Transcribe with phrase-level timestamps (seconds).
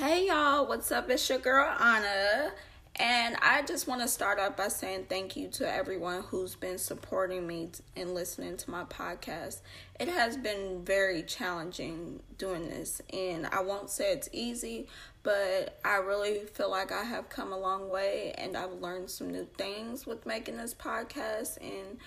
[0.00, 1.10] Hey y'all, what's up?
[1.10, 2.52] It's your girl Anna,
[2.96, 6.78] and I just want to start off by saying thank you to everyone who's been
[6.78, 9.60] supporting me and listening to my podcast.
[10.00, 14.88] It has been very challenging doing this, and I won't say it's easy,
[15.22, 19.28] but I really feel like I have come a long way and I've learned some
[19.28, 21.98] new things with making this podcast and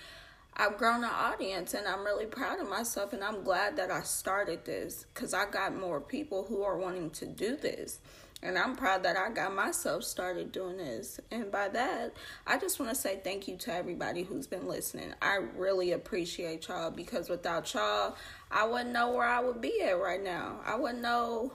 [0.56, 4.02] I've grown an audience and I'm really proud of myself and I'm glad that I
[4.02, 7.98] started this because I got more people who are wanting to do this.
[8.40, 11.18] And I'm proud that I got myself started doing this.
[11.30, 12.12] And by that,
[12.46, 15.14] I just want to say thank you to everybody who's been listening.
[15.20, 18.16] I really appreciate y'all because without y'all,
[18.50, 20.60] I wouldn't know where I would be at right now.
[20.64, 21.52] I wouldn't know,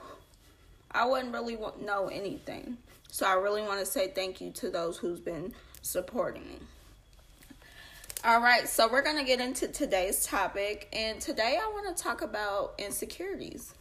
[0.90, 2.76] I wouldn't really know anything.
[3.08, 6.58] So I really want to say thank you to those who's been supporting me.
[8.22, 10.88] All right, so we're going to get into today's topic.
[10.92, 13.72] And today I want to talk about insecurities.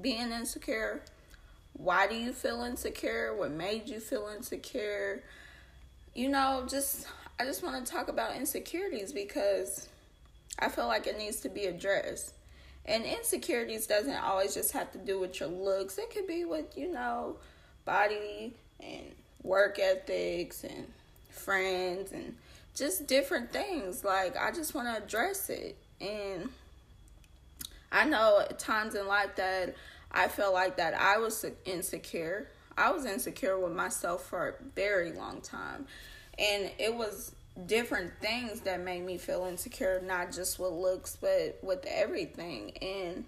[0.00, 1.02] Being insecure.
[1.72, 3.34] Why do you feel insecure?
[3.34, 5.24] What made you feel insecure?
[6.14, 7.08] You know, just
[7.40, 9.88] I just want to talk about insecurities because
[10.60, 12.34] I feel like it needs to be addressed.
[12.86, 15.98] And insecurities doesn't always just have to do with your looks.
[15.98, 17.38] It could be with, you know,
[17.84, 19.02] body and
[19.42, 20.86] work ethics and
[21.32, 22.36] friends and
[22.74, 24.04] just different things.
[24.04, 25.76] Like I just want to address it.
[26.00, 26.50] And
[27.92, 29.74] I know times in life that
[30.12, 32.48] I felt like that I was insecure.
[32.76, 35.86] I was insecure with myself for a very long time.
[36.38, 37.32] And it was
[37.66, 42.76] different things that made me feel insecure, not just with looks, but with everything.
[42.80, 43.24] And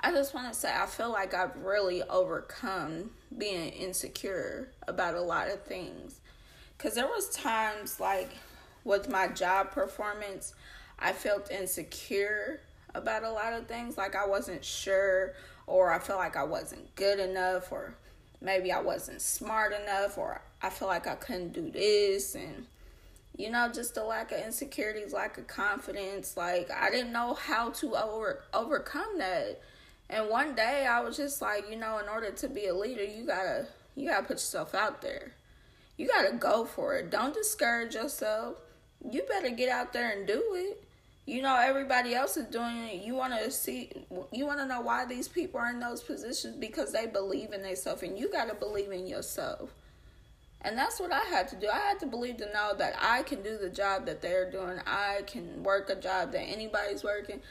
[0.00, 5.20] I just want to say, I feel like I've really overcome being insecure about a
[5.20, 6.19] lot of things
[6.80, 8.30] because there was times like
[8.84, 10.54] with my job performance
[10.98, 12.60] i felt insecure
[12.94, 13.96] about a lot of things.
[13.96, 15.34] Like i wasn't sure
[15.66, 17.94] or i felt like i wasn't good enough or
[18.40, 22.34] maybe i wasn't smart enough or i feel like i couldn't do this.
[22.34, 22.66] And
[23.36, 26.36] you know just a lack of insecurities lack of confidence.
[26.36, 29.60] Like i didn't know how to over overcome that.
[30.08, 33.04] And one day i was just like you know in order to be a leader
[33.04, 35.32] you gotta you gotta put yourself out there
[36.00, 37.10] you got to go for it.
[37.10, 38.56] Don't discourage yourself.
[39.06, 40.82] You better get out there and do it.
[41.26, 43.04] You know everybody else is doing it.
[43.04, 43.90] You want to see
[44.32, 47.60] you want to know why these people are in those positions because they believe in
[47.60, 49.74] themselves and you got to believe in yourself.
[50.62, 51.68] And that's what I had to do.
[51.68, 54.78] I had to believe to know that I can do the job that they're doing.
[54.86, 57.42] I can work a job that anybody's working.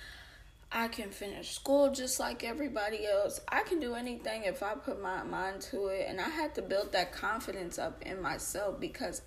[0.72, 3.42] I can finish school just like everybody else.
[3.50, 6.06] I can do anything if I put my mind to it.
[6.08, 9.24] And I had to build that confidence up in myself because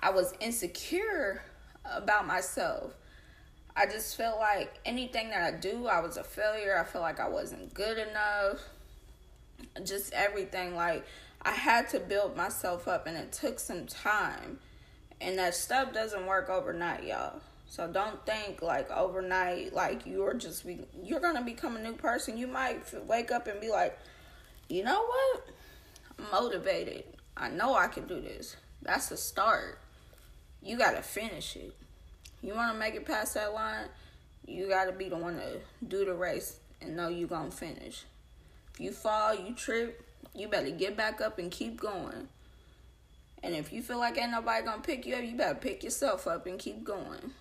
[0.00, 1.42] I was insecure
[1.84, 2.94] about myself.
[3.76, 6.78] I just felt like anything that I do, I was a failure.
[6.78, 8.60] I felt like I wasn't good enough.
[9.84, 10.74] Just everything.
[10.74, 11.04] Like,
[11.42, 14.60] I had to build myself up, and it took some time.
[15.20, 17.40] And that stuff doesn't work overnight, y'all.
[17.68, 22.38] So don't think like overnight, like you're just be, you're gonna become a new person.
[22.38, 23.98] You might wake up and be like,
[24.68, 25.46] you know what?
[26.18, 27.04] I'm motivated.
[27.36, 28.56] I know I can do this.
[28.82, 29.78] That's the start.
[30.62, 31.74] You gotta finish it.
[32.40, 33.88] You wanna make it past that line,
[34.46, 38.04] you gotta be the one to do the race and know you gonna finish.
[38.74, 40.02] If you fall, you trip,
[40.34, 42.28] you better get back up and keep going.
[43.42, 46.26] And if you feel like ain't nobody gonna pick you up, you better pick yourself
[46.26, 47.32] up and keep going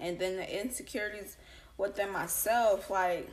[0.00, 1.36] and then the insecurities
[1.76, 3.28] within myself like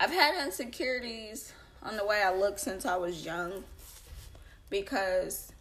[0.00, 1.52] I've had insecurities
[1.82, 3.64] on the way I look since I was young
[4.70, 5.52] because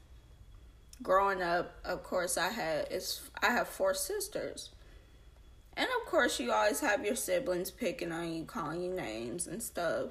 [1.01, 4.69] growing up of course I had it's I have four sisters.
[5.75, 9.61] And of course you always have your siblings picking on you, calling you names and
[9.61, 10.09] stuff.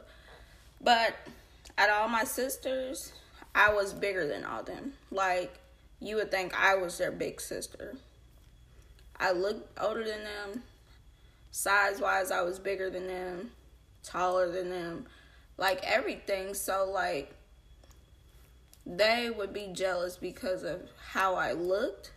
[0.80, 1.16] But
[1.76, 3.12] of all my sisters,
[3.54, 4.92] I was bigger than all them.
[5.10, 5.58] Like
[6.00, 7.96] you would think I was their big sister.
[9.19, 10.62] I looked older than them.
[11.50, 13.50] Size wise, I was bigger than them,
[14.03, 15.06] taller than them,
[15.56, 16.52] like everything.
[16.52, 17.35] So, like,
[18.85, 20.82] they would be jealous because of
[21.12, 22.12] how I looked.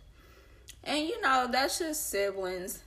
[0.84, 2.82] And, you know, that's just siblings.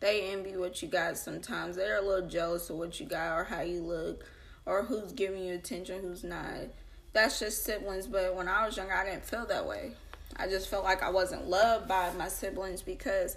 [0.00, 1.76] They envy what you got sometimes.
[1.76, 4.24] They're a little jealous of what you got or how you look
[4.66, 6.66] or who's giving you attention, who's not.
[7.12, 8.06] That's just siblings.
[8.06, 9.92] But when I was younger, I didn't feel that way.
[10.36, 13.36] I just felt like I wasn't loved by my siblings because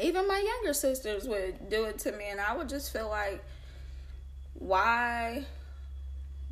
[0.00, 3.42] even my younger sisters would do it to me, and I would just feel like,
[4.54, 5.44] why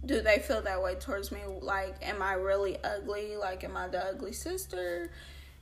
[0.05, 1.41] do they feel that way towards me?
[1.61, 3.37] Like, am I really ugly?
[3.37, 5.11] Like, am I the ugly sister?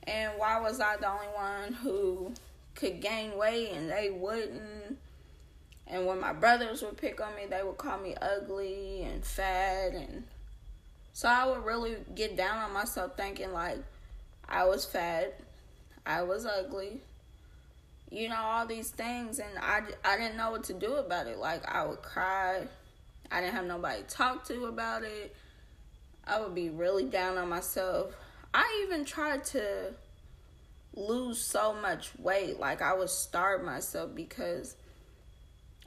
[0.03, 2.33] And why was I the only one who
[2.75, 4.97] could gain weight and they wouldn't?
[5.85, 9.93] And when my brothers would pick on me, they would call me ugly and fat
[9.93, 10.23] and
[11.17, 13.79] so I would really get down on myself thinking like
[14.47, 15.39] I was fat,
[16.05, 17.01] I was ugly,
[18.11, 19.39] you know, all these things.
[19.39, 21.39] And I, I didn't know what to do about it.
[21.39, 22.67] Like, I would cry.
[23.31, 25.35] I didn't have nobody to talk to about it.
[26.23, 28.13] I would be really down on myself.
[28.53, 29.95] I even tried to
[30.93, 32.59] lose so much weight.
[32.59, 34.75] Like, I would starve myself because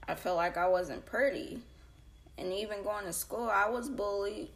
[0.08, 1.60] I felt like I wasn't pretty.
[2.36, 4.48] And even going to school, I was bullied.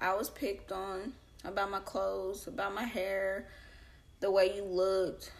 [0.00, 1.12] I was picked on
[1.44, 3.46] about my clothes, about my hair,
[4.20, 5.32] the way you looked.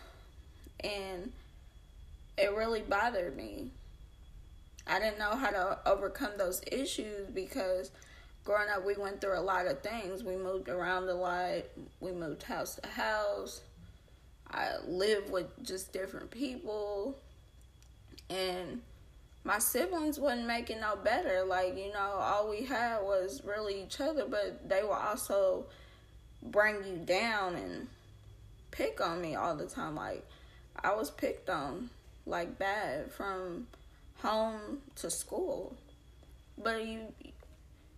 [0.82, 1.32] And
[2.36, 3.70] it really bothered me.
[4.86, 7.90] I didn't know how to overcome those issues because
[8.44, 10.24] growing up, we went through a lot of things.
[10.24, 11.62] We moved around a lot,
[12.00, 13.60] we moved house to house.
[14.50, 17.16] I lived with just different people.
[18.28, 18.80] And
[19.44, 21.44] my siblings wasn't making no better.
[21.44, 25.66] Like, you know, all we had was really each other, but they would also
[26.42, 27.88] bring you down and
[28.70, 29.96] pick on me all the time.
[29.96, 30.26] Like,
[30.82, 31.90] I was picked on,
[32.26, 33.66] like, bad from
[34.22, 35.76] home to school.
[36.58, 37.12] But you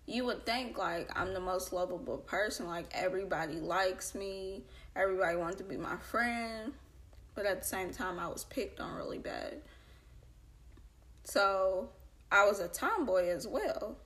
[0.06, 4.62] you would think like I'm the most lovable person, like everybody likes me,
[4.96, 6.72] everybody wants to be my friend,
[7.34, 9.62] but at the same time I was picked on really bad.
[11.24, 11.90] So
[12.30, 13.96] I was a tomboy as well.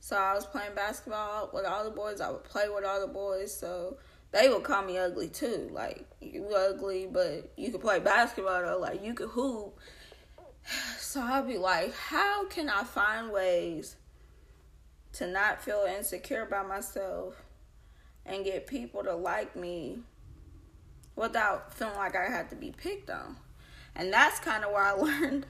[0.00, 2.20] So I was playing basketball with all the boys.
[2.20, 3.54] I would play with all the boys.
[3.54, 3.98] So
[4.32, 5.68] they would call me ugly too.
[5.72, 8.78] Like you ugly, but you could play basketball though.
[8.78, 9.78] Like you could hoop.
[10.98, 13.96] So I'd be like, how can I find ways
[15.14, 17.34] to not feel insecure about myself
[18.24, 19.98] and get people to like me
[21.14, 23.36] without feeling like I had to be picked on?
[23.94, 25.46] And that's kind of where I learned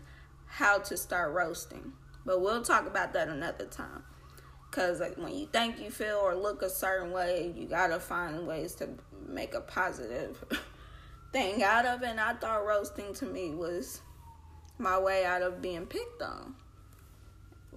[0.52, 1.92] how to start roasting.
[2.26, 4.04] But we'll talk about that another time.
[4.70, 7.98] Because like, when you think you feel or look a certain way, you got to
[7.98, 8.90] find ways to
[9.26, 10.44] make a positive
[11.32, 12.08] thing out of it.
[12.10, 14.02] And I thought roasting to me was
[14.78, 16.54] my way out of being picked on.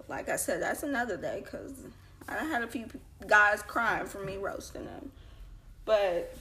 [0.10, 1.74] Like I said, that's another day because
[2.28, 2.88] I had a few
[3.26, 5.12] guys crying for me roasting them.
[5.86, 6.36] But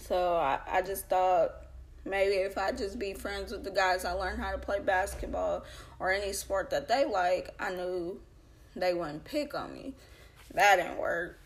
[0.00, 1.67] so I, I just thought
[2.04, 5.64] Maybe if I just be friends with the guys I learned how to play basketball
[5.98, 8.20] or any sport that they like, I knew
[8.74, 9.94] they wouldn't pick on me.
[10.54, 11.38] That didn't work.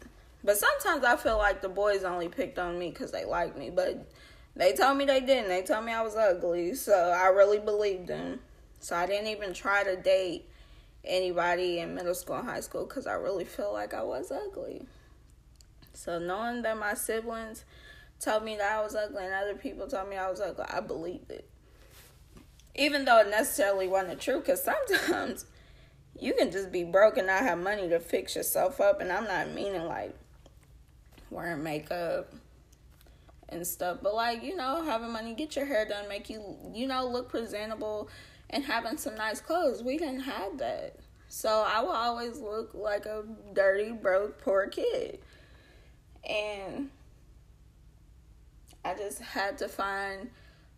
[0.44, 3.70] But sometimes I feel like the boys only picked on me because they liked me.
[3.70, 4.06] But
[4.54, 5.48] they told me they didn't.
[5.48, 6.74] They told me I was ugly.
[6.74, 8.40] So I really believed them.
[8.80, 10.48] So I didn't even try to date
[11.04, 14.86] anybody in middle school and high school because I really feel like I was ugly.
[15.94, 17.64] So knowing that my siblings
[18.22, 20.80] told me that I was ugly and other people told me I was ugly, I
[20.80, 21.48] believed it.
[22.74, 25.44] Even though it necessarily wasn't true, because sometimes
[26.18, 29.00] you can just be broke and not have money to fix yourself up.
[29.00, 30.14] And I'm not meaning like
[31.30, 32.32] wearing makeup
[33.48, 36.86] and stuff, but like, you know, having money, get your hair done, make you, you
[36.86, 38.08] know, look presentable
[38.48, 39.82] and having some nice clothes.
[39.82, 40.96] We didn't have that.
[41.28, 43.24] So I will always look like a
[43.54, 45.18] dirty, broke, poor kid.
[46.28, 46.90] And
[48.84, 50.30] I just had to find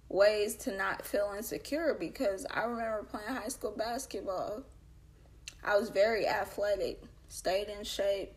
[0.08, 4.62] ways to not feel insecure because I remember playing high school basketball.
[5.64, 8.32] I was very athletic, stayed in shape.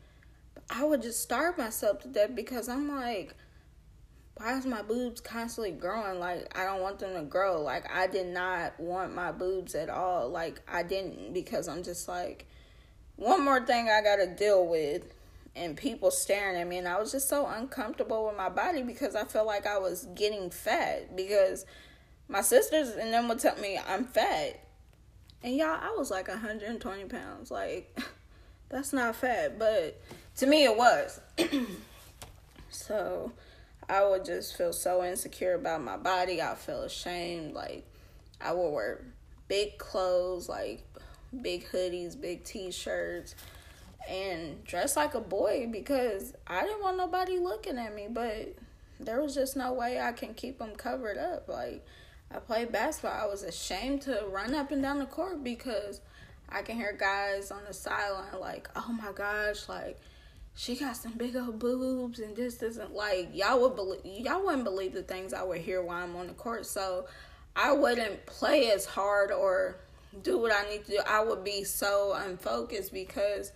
[0.70, 3.36] I would just starve myself to death because I'm like,
[4.36, 6.20] why is my boobs constantly growing?
[6.20, 7.62] Like, I don't want them to grow.
[7.62, 10.30] Like, I did not want my boobs at all.
[10.30, 12.46] Like, I didn't because I'm just like,
[13.16, 15.14] one more thing I got to deal with
[15.58, 19.16] and people staring at me and I was just so uncomfortable with my body because
[19.16, 21.66] I felt like I was getting fat because
[22.28, 24.64] my sisters and them would tell me I'm fat.
[25.44, 27.52] And y'all, I was like 120 pounds.
[27.52, 27.98] Like,
[28.70, 30.02] that's not fat, but
[30.38, 31.20] to me it was.
[32.70, 33.32] so
[33.90, 36.42] I would just feel so insecure about my body.
[36.42, 37.54] I feel ashamed.
[37.54, 37.86] Like,
[38.42, 39.06] I would wear
[39.48, 40.84] big clothes, like
[41.42, 43.36] big hoodies, big t shirts
[44.08, 48.56] and dress like a boy because I didn't want nobody looking at me, but
[49.00, 51.48] there was just no way I can keep them covered up.
[51.48, 51.86] Like
[52.32, 56.02] I played basketball, I was ashamed to run up and down the court because
[56.50, 60.00] I can hear guys on the sideline like, "Oh my gosh, like
[60.56, 64.64] she got some big old boobs and this isn't like y'all would believe y'all wouldn't
[64.64, 66.66] believe the things I would hear while I'm on the court.
[66.66, 67.06] So
[67.56, 69.78] I wouldn't play as hard or
[70.24, 71.00] do what I need to do.
[71.08, 73.52] I would be so unfocused because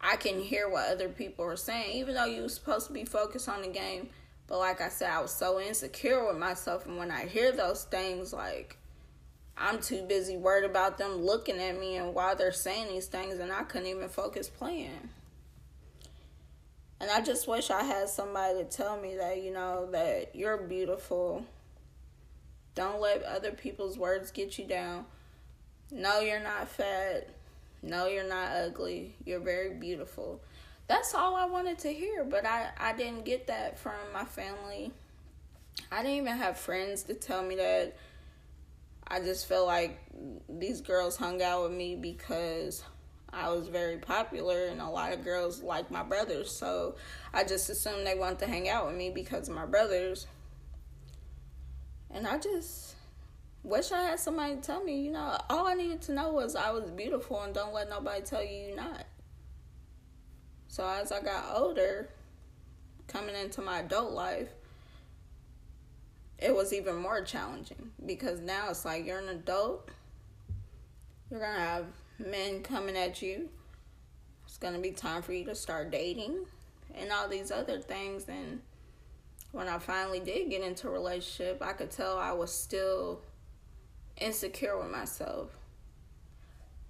[0.00, 3.04] I can hear what other people are saying, even though you were supposed to be
[3.04, 4.08] focused on the game.
[4.46, 7.84] But like I said, I was so insecure with myself, and when I hear those
[7.84, 8.76] things, like
[9.56, 13.38] I'm too busy worried about them looking at me and why they're saying these things,
[13.38, 15.08] and I couldn't even focus playing.
[17.00, 20.56] And I just wish I had somebody to tell me that, you know, that you're
[20.56, 21.44] beautiful.
[22.74, 25.06] Don't let other people's words get you down.
[25.90, 27.28] No, you're not fat.
[27.82, 29.14] No, you're not ugly.
[29.24, 30.40] You're very beautiful.
[30.88, 34.92] That's all I wanted to hear, but I, I didn't get that from my family.
[35.90, 37.96] I didn't even have friends to tell me that.
[39.08, 40.00] I just felt like
[40.48, 42.82] these girls hung out with me because
[43.32, 46.50] I was very popular and a lot of girls like my brothers.
[46.50, 46.96] So
[47.32, 50.26] I just assumed they wanted to hang out with me because of my brothers.
[52.10, 52.95] And I just
[53.66, 56.70] wish I had somebody tell me, you know, all I needed to know was I
[56.70, 59.04] was beautiful and don't let nobody tell you you're not.
[60.68, 62.08] So as I got older,
[63.08, 64.48] coming into my adult life,
[66.38, 69.88] it was even more challenging because now it's like you're an adult.
[71.30, 71.86] You're to have
[72.24, 73.48] men coming at you.
[74.46, 76.46] It's to be time for you to start dating
[76.94, 78.26] and all these other things.
[78.28, 78.60] And
[79.50, 83.22] when I finally did get into a relationship, I could tell I was still
[84.18, 85.50] insecure with myself.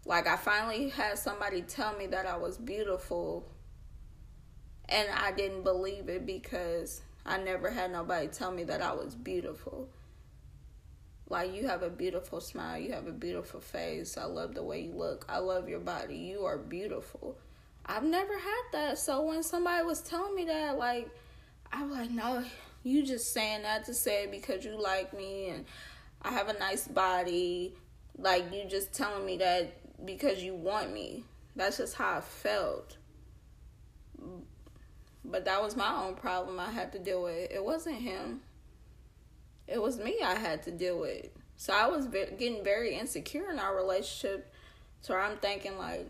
[0.04, 3.45] Like, I finally had somebody tell me that I was beautiful,
[4.88, 9.16] and I didn't believe it because I never had nobody tell me that I was
[9.16, 9.88] beautiful.
[11.28, 12.78] Like, you have a beautiful smile.
[12.78, 14.16] You have a beautiful face.
[14.16, 15.26] I love the way you look.
[15.28, 16.14] I love your body.
[16.14, 17.37] You are beautiful.
[17.85, 18.99] I've never had that.
[18.99, 21.09] So when somebody was telling me that, like,
[21.73, 22.45] I'm like, no,
[22.85, 25.64] you just saying that to say it because you like me and
[26.26, 27.75] I have a nice body.
[28.18, 31.25] Like, you just telling me that because you want me.
[31.54, 32.97] That's just how I felt.
[35.25, 37.50] But that was my own problem I had to deal with.
[37.50, 38.40] It wasn't him
[39.66, 41.26] it was me I had to deal with.
[41.56, 44.52] So I was getting very insecure in our relationship.
[45.00, 46.09] So I'm thinking like,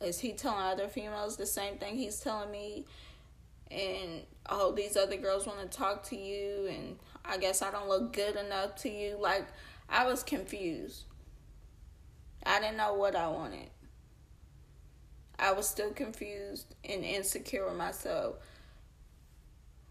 [0.00, 2.86] is he telling other females the same thing he's telling me?
[3.70, 6.96] And oh, these other girls want to talk to you, and
[7.28, 9.16] I guess I don't look good enough to you.
[9.20, 9.46] Like
[9.88, 11.04] I was confused.
[12.44, 13.70] I didn't know what I wanted.
[15.38, 18.36] I was still confused and insecure with myself.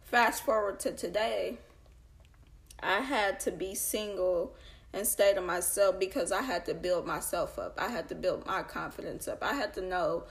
[0.05, 1.57] Fast forward to today
[2.81, 4.55] I had to be single
[4.93, 7.77] and stay to myself because I had to build myself up.
[7.77, 9.43] I had to build my confidence up.
[9.43, 10.23] I had to know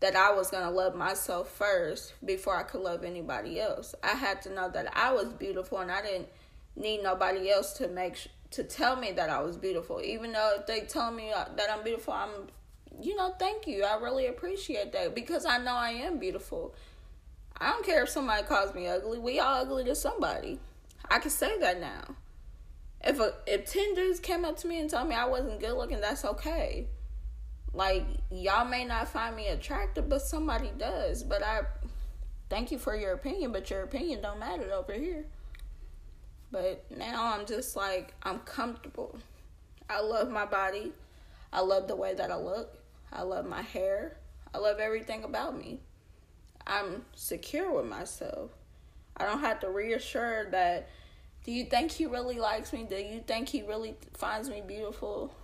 [0.00, 3.94] that I was going to love myself first before I could love anybody else.
[4.02, 6.28] I had to know that I was beautiful and I didn't
[6.76, 10.00] need nobody else to make sh- to tell me that I was beautiful.
[10.02, 12.30] Even though they tell me uh, that I'm beautiful, I'm
[13.00, 13.84] you know, thank you.
[13.84, 16.74] I really appreciate that because I know I am beautiful.
[17.58, 19.18] I don't care if somebody calls me ugly.
[19.18, 20.58] We all ugly to somebody.
[21.10, 22.16] I can say that now.
[23.04, 25.74] If a, if ten dudes came up to me and told me I wasn't good
[25.74, 26.86] looking, that's okay.
[27.72, 31.22] Like y'all may not find me attractive, but somebody does.
[31.22, 31.62] But I
[32.48, 35.26] thank you for your opinion, but your opinion don't matter over here.
[36.56, 39.18] But now I'm just like I'm comfortable.
[39.90, 40.90] I love my body.
[41.52, 42.78] I love the way that I look.
[43.12, 44.16] I love my hair.
[44.54, 45.80] I love everything about me.
[46.66, 48.52] I'm secure with myself.
[49.18, 50.88] I don't have to reassure that
[51.44, 52.86] do you think he really likes me?
[52.88, 55.34] Do you think he really finds me beautiful?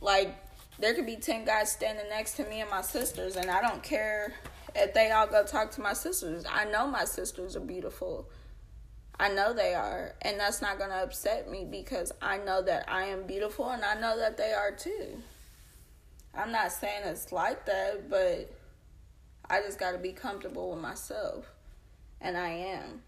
[0.00, 0.34] Like
[0.78, 3.82] there could be 10 guys standing next to me and my sisters and I don't
[3.82, 4.32] care
[4.74, 6.46] if they all go talk to my sisters.
[6.50, 8.26] I know my sisters are beautiful.
[9.18, 12.84] I know they are, and that's not going to upset me because I know that
[12.88, 15.22] I am beautiful and I know that they are too.
[16.34, 18.50] I'm not saying it's like that, but
[19.48, 21.46] I just got to be comfortable with myself
[22.20, 23.02] and I am.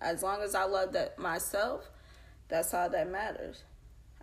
[0.00, 1.90] As long as I love that myself,
[2.48, 3.62] that's all that matters.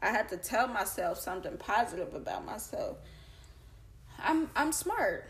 [0.01, 2.97] I had to tell myself something positive about myself.
[4.19, 5.25] I'm I'm smart.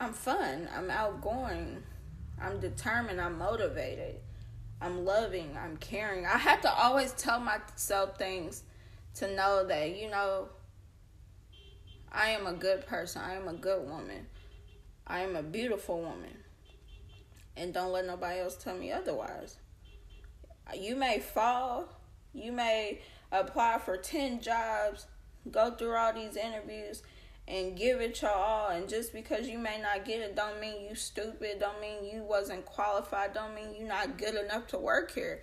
[0.00, 0.68] I'm fun.
[0.74, 1.82] I'm outgoing.
[2.40, 3.20] I'm determined.
[3.20, 4.16] I'm motivated.
[4.80, 5.56] I'm loving.
[5.58, 6.26] I'm caring.
[6.26, 8.62] I have to always tell myself things
[9.14, 10.48] to know that, you know,
[12.12, 13.22] I am a good person.
[13.22, 14.26] I am a good woman.
[15.06, 16.36] I am a beautiful woman
[17.56, 19.56] and don't let nobody else tell me otherwise.
[20.74, 21.88] You may fall,
[22.34, 23.00] you may
[23.32, 25.06] apply for 10 jobs,
[25.50, 27.02] go through all these interviews
[27.48, 30.82] and give it your all and just because you may not get it don't mean
[30.88, 35.12] you stupid, don't mean you wasn't qualified, don't mean you not good enough to work
[35.12, 35.42] here.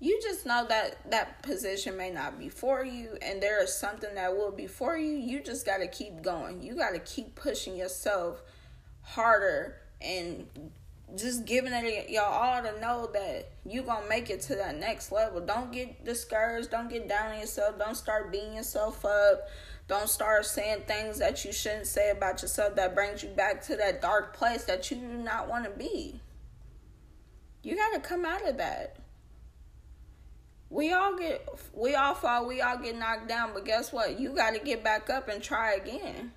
[0.00, 4.14] You just know that that position may not be for you and there is something
[4.14, 5.16] that will be for you.
[5.16, 6.62] You just got to keep going.
[6.62, 8.42] You got to keep pushing yourself
[9.02, 10.46] harder and
[11.16, 15.12] just giving it y'all all to know that you gonna make it to that next
[15.12, 15.40] level.
[15.40, 16.70] Don't get discouraged.
[16.70, 17.78] Don't get down on yourself.
[17.78, 19.48] Don't start beating yourself up.
[19.86, 23.76] Don't start saying things that you shouldn't say about yourself that brings you back to
[23.76, 26.20] that dark place that you do not want to be.
[27.62, 28.96] You got to come out of that.
[30.70, 34.18] We all get we all fall, we all get knocked down, but guess what?
[34.18, 36.32] You got to get back up and try again.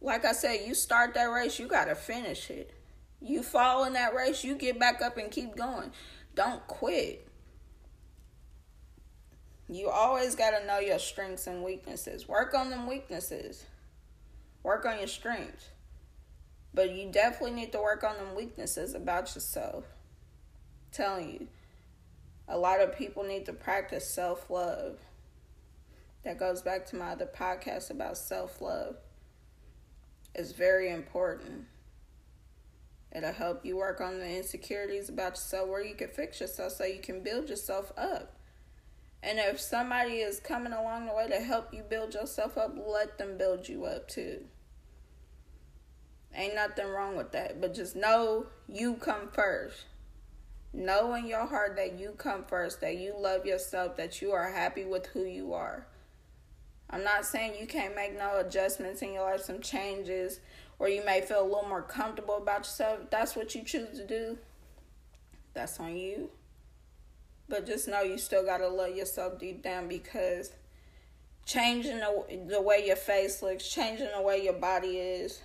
[0.00, 2.72] Like I said, you start that race, you got to finish it.
[3.20, 5.90] You fall in that race, you get back up and keep going.
[6.34, 7.26] Don't quit.
[9.68, 12.28] You always got to know your strengths and weaknesses.
[12.28, 13.64] Work on them weaknesses.
[14.62, 15.68] Work on your strengths.
[16.74, 19.84] But you definitely need to work on them weaknesses about yourself.
[19.84, 21.48] I'm telling you.
[22.46, 24.98] A lot of people need to practice self love.
[26.24, 28.96] That goes back to my other podcast about self love.
[30.34, 31.66] It's very important.
[33.12, 36.84] It'll help you work on the insecurities about yourself where you can fix yourself so
[36.84, 38.36] you can build yourself up.
[39.26, 43.16] And if somebody is coming along the way to help you build yourself up, let
[43.16, 44.44] them build you up too.
[46.34, 47.58] Ain't nothing wrong with that.
[47.58, 49.84] But just know you come first.
[50.74, 54.50] Know in your heart that you come first, that you love yourself, that you are
[54.50, 55.86] happy with who you are.
[56.90, 60.40] I'm not saying you can't make no adjustments in your life, some changes,
[60.78, 63.00] or you may feel a little more comfortable about yourself.
[63.04, 64.36] If that's what you choose to do.
[65.54, 66.28] That's on you.
[67.48, 70.52] But just know you still gotta love yourself deep down because
[71.44, 75.42] changing the, the way your face looks, changing the way your body is,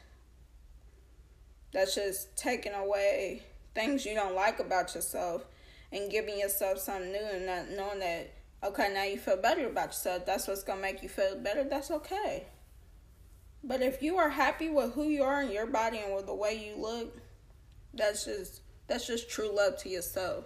[1.72, 3.44] that's just taking away
[3.76, 5.46] things you don't like about yourself
[5.92, 8.32] and giving yourself something new and not knowing that
[8.64, 10.26] okay now you feel better about yourself.
[10.26, 11.64] That's what's gonna make you feel better.
[11.64, 12.46] That's okay.
[13.64, 16.34] But if you are happy with who you are and your body and with the
[16.34, 17.18] way you look
[17.94, 20.46] that's just that's just true love to yourself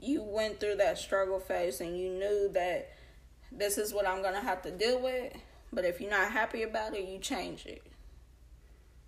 [0.00, 2.90] you went through that struggle phase and you knew that
[3.52, 5.32] this is what I'm going to have to deal with.
[5.72, 7.82] But if you're not happy about it, you change it.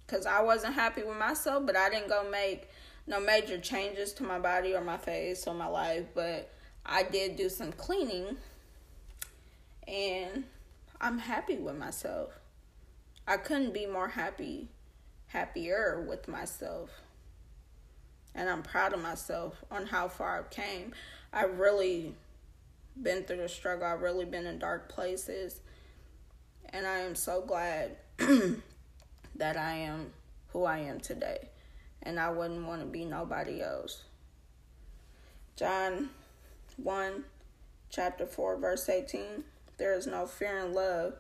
[0.07, 2.69] Because I wasn't happy with myself, but I didn't go make
[3.07, 6.05] no major changes to my body or my face or my life.
[6.15, 6.51] But
[6.85, 8.37] I did do some cleaning
[9.89, 10.45] and
[11.01, 12.39] I'm happy with myself.
[13.27, 14.69] I couldn't be more happy,
[15.29, 16.91] happier with myself
[18.35, 20.95] and I'm proud of myself on how far I've came.
[21.33, 22.15] I've really
[23.01, 23.87] been through the struggle.
[23.87, 25.61] I've really been in dark places.
[26.71, 30.13] And I am so glad that I am
[30.49, 31.49] who I am today.
[32.03, 34.03] And I wouldn't want to be nobody else.
[35.57, 36.11] John
[36.77, 37.25] 1,
[37.91, 39.45] chapter 4, verse 18.
[39.77, 41.15] There is no fear in love,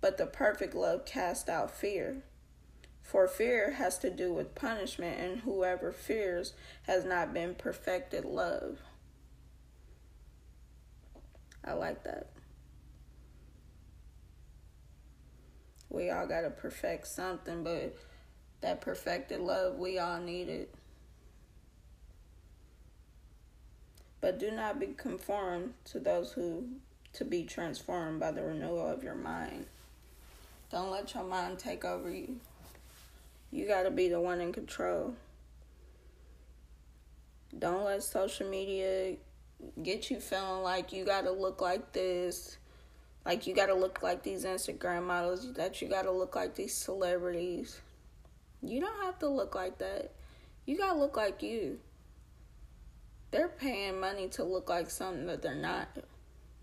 [0.00, 2.22] but the perfect love casts out fear.
[3.08, 8.80] For fear has to do with punishment, and whoever fears has not been perfected love.
[11.64, 12.26] I like that.
[15.88, 17.96] We all got to perfect something, but
[18.60, 20.74] that perfected love, we all need it.
[24.20, 26.68] But do not be conformed to those who
[27.14, 29.64] to be transformed by the renewal of your mind.
[30.70, 32.38] Don't let your mind take over you.
[33.50, 35.14] You got to be the one in control.
[37.58, 39.16] Don't let social media
[39.82, 42.58] get you feeling like you got to look like this.
[43.24, 46.54] Like you got to look like these Instagram models, that you got to look like
[46.54, 47.80] these celebrities.
[48.62, 50.12] You don't have to look like that.
[50.66, 51.78] You got to look like you.
[53.30, 55.88] They're paying money to look like something that they're not.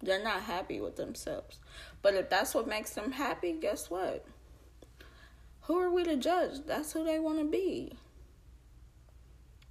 [0.02, 1.60] They're not happy with themselves.
[2.02, 4.26] But if that's what makes them happy, guess what?
[5.66, 6.66] Who are we to judge?
[6.66, 7.94] That's who they want to be.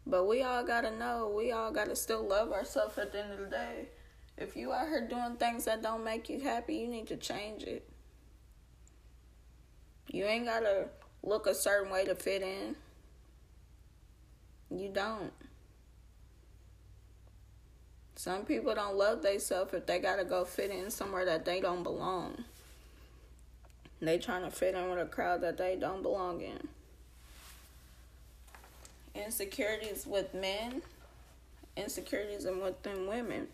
[0.07, 3.39] But we all gotta know, we all gotta still love ourselves at the end of
[3.39, 3.89] the day.
[4.37, 7.63] If you out here doing things that don't make you happy, you need to change
[7.63, 7.89] it.
[10.11, 10.89] You ain't gotta
[11.23, 12.77] look a certain way to fit in.
[14.71, 15.33] You don't.
[18.17, 21.83] Some people don't love themselves if they gotta go fit in somewhere that they don't
[21.85, 22.45] belong.
[24.05, 26.69] They trying to fit in with a crowd that they don't belong in.
[29.15, 30.83] Insecurities with men,
[31.77, 33.49] insecurities and within women.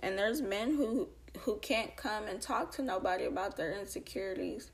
[0.00, 1.08] And there's men who
[1.40, 4.70] who can't come and talk to nobody about their insecurities.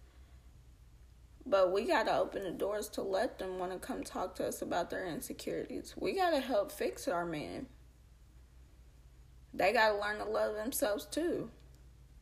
[1.44, 4.46] But we got to open the doors to let them want to come talk to
[4.46, 5.94] us about their insecurities.
[5.98, 7.66] We got to help fix our men.
[9.52, 11.50] They got to learn to love themselves too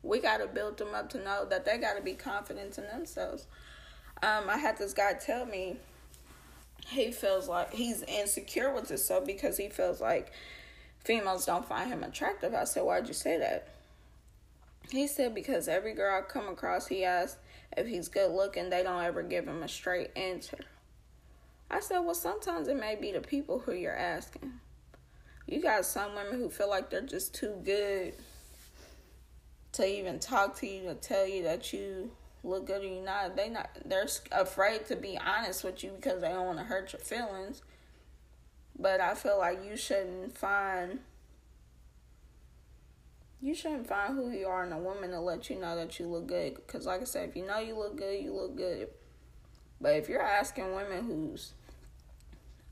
[0.03, 2.87] we got to build them up to know that they got to be confident in
[2.87, 3.47] themselves.
[4.23, 5.77] Um, I had this guy tell me
[6.87, 10.31] he feels like he's insecure with himself because he feels like
[11.03, 12.53] females don't find him attractive.
[12.53, 13.67] I said, Why'd you say that?
[14.91, 17.37] He said, Because every girl I come across, he asks
[17.77, 20.59] if he's good looking, they don't ever give him a straight answer.
[21.69, 24.53] I said, Well, sometimes it may be the people who you're asking.
[25.47, 28.13] You got some women who feel like they're just too good
[29.81, 32.11] to even talk to you, to tell you that you
[32.43, 33.35] look good or you not.
[33.35, 36.93] They not they're afraid to be honest with you because they don't want to hurt
[36.93, 37.61] your feelings.
[38.77, 40.99] But I feel like you shouldn't find
[43.41, 46.05] you shouldn't find who you are in a woman to let you know that you
[46.07, 46.55] look good.
[46.55, 48.89] Because, like I said, if you know you look good, you look good.
[49.79, 51.53] But if you're asking women who's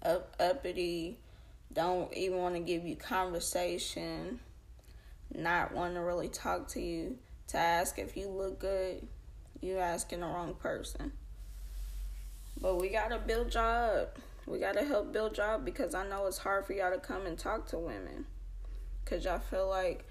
[0.04, 1.18] up, uppity,
[1.74, 4.40] don't even want to give you conversation,
[5.34, 9.08] not want to really talk to you, to ask if you look good,
[9.62, 11.12] you asking the wrong person.
[12.62, 14.10] But we gotta build job.
[14.46, 17.38] We gotta help build job because I know it's hard for y'all to come and
[17.38, 18.26] talk to women.
[19.06, 20.06] Cause y'all feel like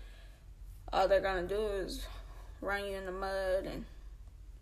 [0.92, 2.06] all they're gonna do is
[2.60, 3.84] run you in the mud and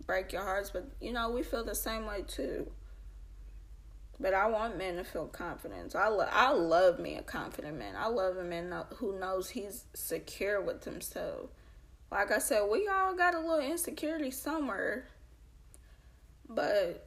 [0.07, 0.71] break your hearts.
[0.71, 2.71] But you know, we feel the same way too.
[4.18, 5.94] But I want men to feel confidence.
[5.94, 7.94] I I love me a confident man.
[7.96, 11.50] I love a man who knows he's secure with himself.
[12.11, 15.07] Like I said, we all got a little insecurity somewhere.
[16.48, 17.07] But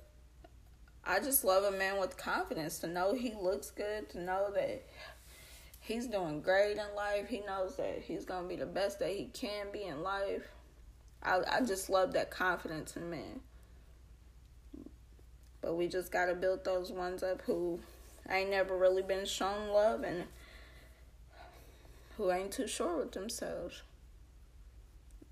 [1.04, 4.84] I just love a man with confidence to know he looks good, to know that
[5.80, 7.28] he's doing great in life.
[7.28, 10.44] He knows that he's gonna be the best that he can be in life.
[11.24, 13.40] I I just love that confidence in men.
[15.62, 17.80] But we just gotta build those ones up who
[18.30, 20.26] ain't never really been shown love and
[22.18, 23.84] who ain't too sure with themselves.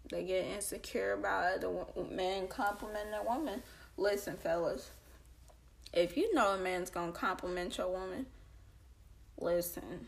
[0.10, 3.64] They get insecure about other men complimenting a woman.
[3.98, 4.92] Listen, fellas,
[5.94, 8.26] if you know a man's gonna compliment your woman,
[9.40, 10.08] listen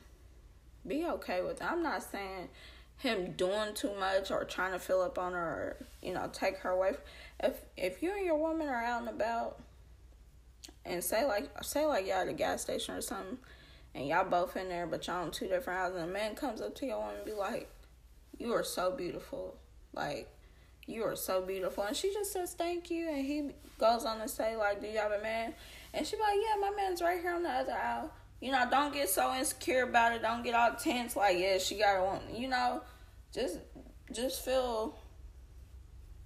[0.87, 1.71] be okay with it.
[1.71, 2.49] I'm not saying
[2.97, 6.57] him doing too much or trying to fill up on her or, you know, take
[6.57, 6.93] her away.
[7.41, 9.61] If if you and your woman are out and about
[10.89, 13.37] and say like say like y'all at a gas station or something
[13.95, 16.61] and y'all both in there but y'all in two different houses and a man comes
[16.61, 17.69] up to your woman and be like,
[18.37, 19.55] You are so beautiful.
[19.93, 20.29] Like
[20.85, 24.27] you are so beautiful and she just says thank you and he goes on to
[24.27, 25.53] say like do you have a man
[25.93, 28.65] and she be like yeah my man's right here on the other aisle you know,
[28.69, 30.21] don't get so insecure about it.
[30.21, 32.21] Don't get all tense like, yeah, she got one.
[32.33, 32.81] You know,
[33.33, 33.59] just
[34.11, 34.97] just feel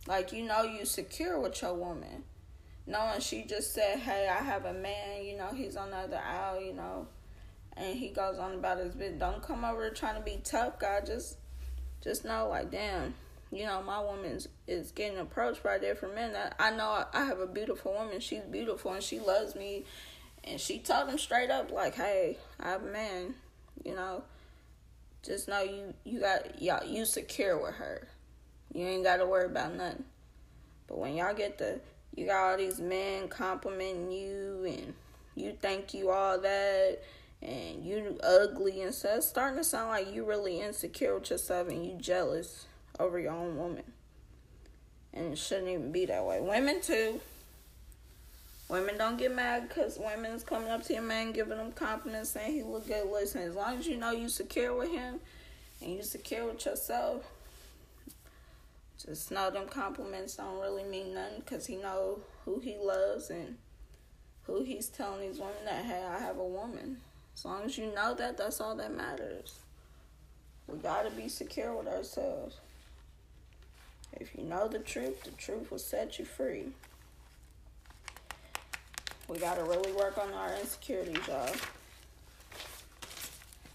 [0.08, 2.24] like you know you secure with your woman.
[2.86, 6.20] Knowing she just said, Hey, I have a man, you know, he's on the other
[6.20, 7.08] aisle, you know,
[7.78, 9.20] and he goes on about his bit.
[9.20, 11.02] Don't come over trying to be tough guy.
[11.06, 11.38] Just
[12.02, 13.14] just know like damn,
[13.52, 16.36] you know, my woman is getting approached by different men.
[16.36, 18.20] I, I know I have a beautiful woman.
[18.20, 19.86] She's beautiful and she loves me
[20.44, 23.36] and she told him straight up, like, hey, I have a man,
[23.84, 24.24] you know.
[25.24, 28.10] Just know you you got y'all you secure with her.
[28.74, 30.04] You ain't gotta worry about nothing.
[30.88, 31.80] But when y'all get the
[32.16, 34.94] you got all these men complimenting you and
[35.36, 37.00] you think you all that
[37.42, 41.68] and you ugly and stuff, it's starting to sound like you really insecure with yourself
[41.68, 42.66] and you jealous
[43.00, 43.84] over your own woman.
[45.14, 46.40] And it shouldn't even be that way.
[46.40, 47.20] Women too.
[48.70, 52.54] Women don't get mad because women's coming up to your man, giving him compliments, saying
[52.54, 53.08] he look good.
[53.12, 55.20] Listen, as long as you know you secure with him
[55.82, 57.24] and you secure with yourself,
[59.06, 63.58] just know them compliments don't really mean nothing because he know who he loves and
[64.44, 66.98] who he's telling these women that hey, I have a woman.
[67.36, 69.60] As long as you know that, that's all that matters.
[70.68, 72.60] We gotta be secure with ourselves.
[74.14, 76.68] If you know the truth, the truth will set you free.
[79.28, 81.50] We gotta really work on our insecurities, y'all.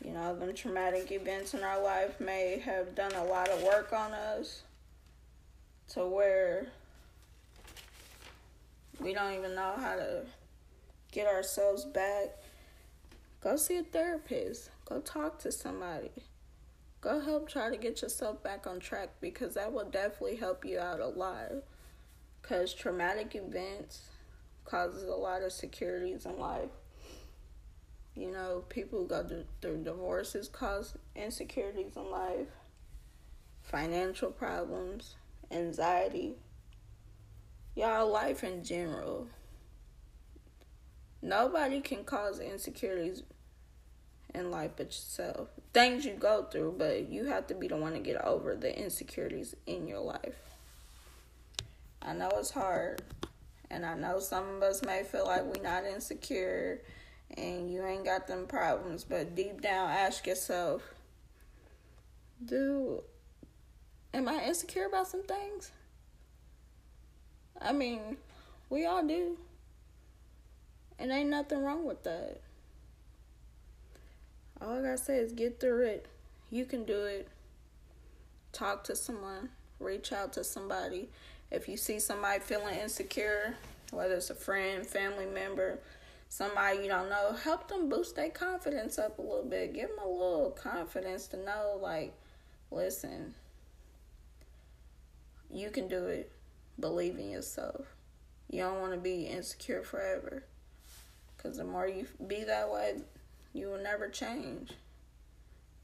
[0.03, 3.93] You know, them traumatic events in our life may have done a lot of work
[3.93, 4.63] on us
[5.99, 6.69] to where
[9.01, 10.23] we don't even know how to
[11.11, 12.37] get ourselves back.
[13.41, 14.71] Go see a therapist.
[14.85, 16.11] Go talk to somebody.
[17.01, 20.79] Go help try to get yourself back on track because that will definitely help you
[20.79, 21.51] out a lot.
[22.43, 24.11] Because traumatic events
[24.65, 26.71] causes a lot of securities in life.
[28.15, 32.49] You know, people who go through divorces cause insecurities in life,
[33.63, 35.15] financial problems,
[35.51, 36.37] anxiety,
[37.75, 39.29] y'all life in general.
[41.23, 43.23] Nobody can cause insecurities
[44.35, 45.49] in life but yourself.
[45.73, 48.77] Things you go through, but you have to be the one to get over the
[48.79, 50.37] insecurities in your life.
[52.03, 53.03] I know it's hard
[53.71, 56.81] And I know some of us may feel like we're not insecure
[57.37, 60.83] and you ain't got them problems, but deep down, ask yourself,
[62.45, 63.03] do
[64.15, 65.73] am I insecure about some things?
[67.61, 68.17] I mean,
[68.71, 69.39] we all do.
[70.99, 72.41] And ain't nothing wrong with that.
[74.61, 76.07] All I gotta say is get through it.
[76.51, 77.29] You can do it.
[78.53, 79.51] Talk to someone.
[79.79, 81.09] Reach out to somebody.
[81.51, 83.55] If you see somebody feeling insecure,
[83.91, 85.79] whether it's a friend, family member,
[86.29, 89.75] somebody you don't know, help them boost their confidence up a little bit.
[89.75, 92.13] Give them a little confidence to know, like,
[92.71, 93.35] listen,
[95.51, 96.33] you can do it.
[96.79, 97.87] Believe in yourself.
[98.51, 100.45] You don't want to be insecure forever.
[101.37, 102.99] Because the more you be that way,
[103.53, 104.73] you will never change.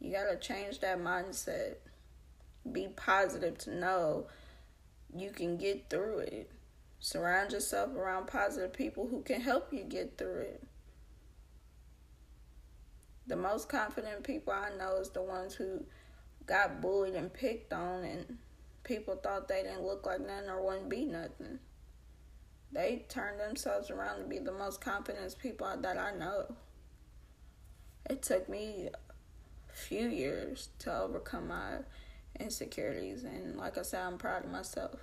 [0.00, 1.77] You got to change that mindset.
[2.70, 4.27] Be positive to know
[5.14, 6.50] you can get through it.
[6.98, 10.62] Surround yourself around positive people who can help you get through it.
[13.27, 15.85] The most confident people I know is the ones who
[16.46, 18.38] got bullied and picked on and
[18.85, 21.59] people thought they didn't look like nothing or wouldn't be nothing.
[22.70, 26.55] They turned themselves around to be the most confident people that I know.
[28.09, 28.90] It took me
[29.70, 31.79] a few years to overcome my
[32.38, 35.01] insecurities and like I said I'm proud of myself.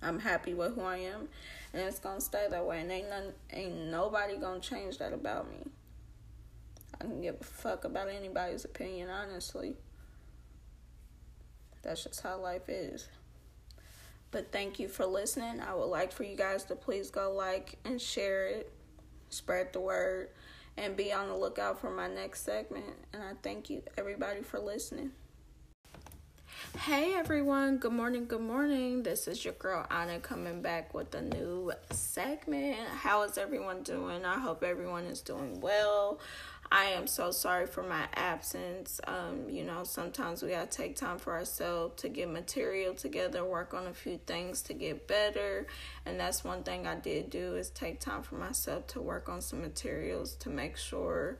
[0.00, 1.28] I'm happy with who I am
[1.72, 5.50] and it's gonna stay that way and ain't none, ain't nobody gonna change that about
[5.50, 5.58] me.
[7.00, 9.74] I can give a fuck about anybody's opinion honestly.
[11.86, 13.08] That's just how life is.
[14.32, 15.60] But thank you for listening.
[15.60, 18.72] I would like for you guys to please go like and share it,
[19.30, 20.30] spread the word,
[20.76, 22.86] and be on the lookout for my next segment.
[23.12, 25.12] And I thank you, everybody, for listening.
[26.78, 29.02] Hey everyone, good morning, good morning.
[29.02, 32.78] This is your girl Anna coming back with a new segment.
[32.88, 34.24] How is everyone doing?
[34.24, 36.18] I hope everyone is doing well.
[36.70, 39.00] I am so sorry for my absence.
[39.06, 43.72] Um, you know, sometimes we gotta take time for ourselves to get material together, work
[43.72, 45.66] on a few things to get better.
[46.04, 49.40] And that's one thing I did do is take time for myself to work on
[49.40, 51.38] some materials to make sure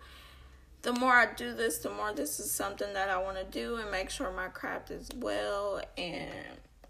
[0.83, 3.77] the more I do this, the more this is something that I want to do
[3.77, 6.31] and make sure my craft is well and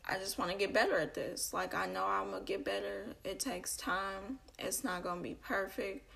[0.06, 1.54] I just want to get better at this.
[1.54, 3.06] Like I know I'm to get better.
[3.24, 4.40] It takes time.
[4.58, 6.06] It's not to be perfect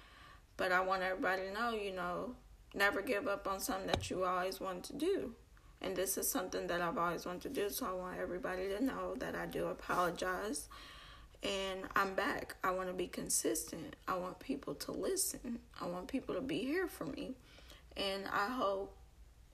[0.61, 2.35] but I want everybody to know, you know,
[2.75, 5.33] never give up on something that you always want to do.
[5.81, 8.85] And this is something that I've always wanted to do, so I want everybody to
[8.85, 10.68] know that I do apologize.
[11.42, 12.57] And I'm back.
[12.62, 13.96] I want to be consistent.
[14.07, 15.61] I want people to listen.
[15.81, 17.33] I want people to be here for me.
[17.96, 18.94] And I hope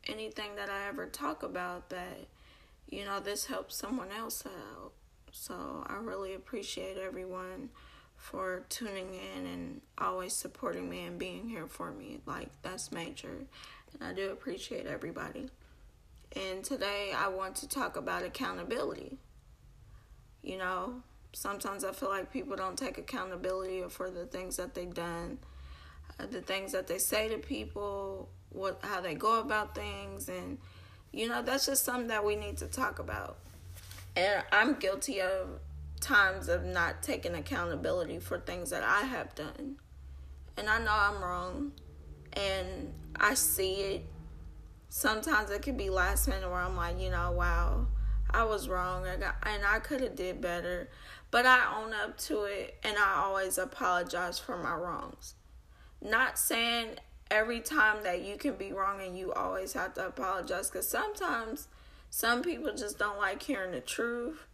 [0.09, 2.19] anything that I ever talk about that,
[2.91, 4.91] you know, this helps someone else out.
[5.31, 7.69] So I really appreciate everyone
[8.27, 12.19] for tuning in and always supporting me and being here for me.
[12.27, 13.31] Like, that's major.
[13.95, 15.49] And I do appreciate everybody.
[16.35, 19.17] And today I want to talk about accountability.
[20.43, 21.03] You know,
[21.35, 25.39] sometimes I feel like people don't take accountability for the things that they've done,
[26.19, 30.59] uh, the things that they say to people, what how they go about things and
[31.13, 33.39] you know, that's just something that we need to talk about.
[34.17, 35.61] And I'm guilty of
[36.07, 39.77] times of not taking accountability for things that I have done.
[40.57, 41.73] And I know I'm wrong
[42.33, 44.07] and I see it.
[44.89, 47.89] Sometimes it could be last minute where I'm like, you know, wow,
[48.31, 49.25] I was wrong and
[49.65, 50.89] I could have did better.
[51.33, 55.35] But I own up to it and I always apologize for my wrongs.
[56.01, 56.91] Not saying
[57.33, 61.67] every time that you can be wrong and you always have to apologize because sometimes
[62.11, 64.47] some people just don't like hearing the truth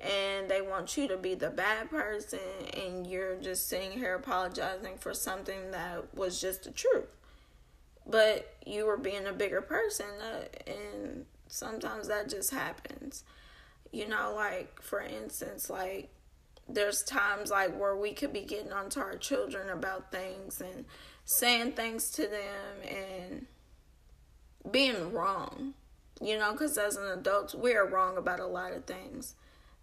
[0.00, 2.38] and they want you to be the bad person
[2.74, 7.14] and you're just sitting here apologizing for something that was just the truth.
[8.06, 13.24] But you were being a bigger person uh, and sometimes that just happens.
[13.92, 16.10] You know like for instance like
[16.68, 20.84] there's times like where we could be getting onto our children about things and
[21.24, 23.46] saying things to them and
[24.70, 25.74] being wrong
[26.20, 29.34] you know because as an adult we are wrong about a lot of things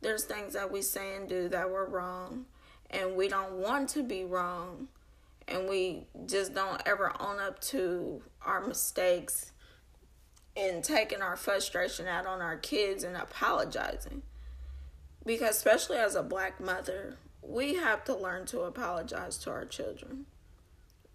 [0.01, 2.45] there's things that we say and do that were wrong
[2.89, 4.87] and we don't want to be wrong
[5.47, 9.51] and we just don't ever own up to our mistakes
[10.55, 14.23] and taking our frustration out on our kids and apologizing.
[15.25, 20.25] Because especially as a black mother we have to learn to apologize to our children.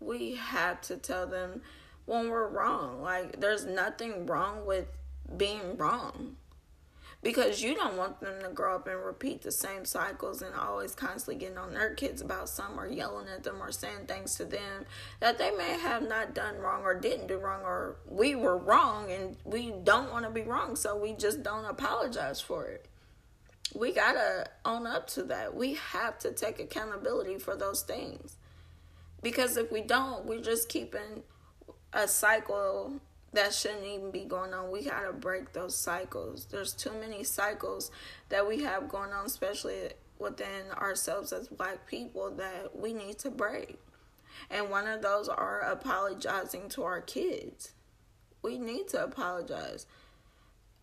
[0.01, 1.61] We have to tell them
[2.07, 3.03] when we're wrong.
[3.03, 4.87] Like there's nothing wrong with
[5.37, 6.37] being wrong
[7.23, 10.95] because you don't want them to grow up and repeat the same cycles and always
[10.95, 14.45] constantly getting on their kids about something or yelling at them or saying things to
[14.45, 14.85] them
[15.21, 19.11] that they may have not done wrong or didn't do wrong or we were wrong
[19.11, 22.89] and we don't want to be wrong so we just don't apologize for it.
[23.75, 25.55] We gotta own up to that.
[25.55, 28.37] We have to take accountability for those things.
[29.23, 31.23] Because if we don't we're just keeping
[31.93, 33.01] a cycle
[33.33, 34.71] that shouldn't even be going on.
[34.71, 36.47] We got to break those cycles.
[36.51, 37.91] There's too many cycles
[38.29, 43.31] that we have going on, especially within ourselves as black people, that we need to
[43.31, 43.79] break.
[44.51, 47.73] And one of those are apologizing to our kids.
[48.43, 49.87] We need to apologize.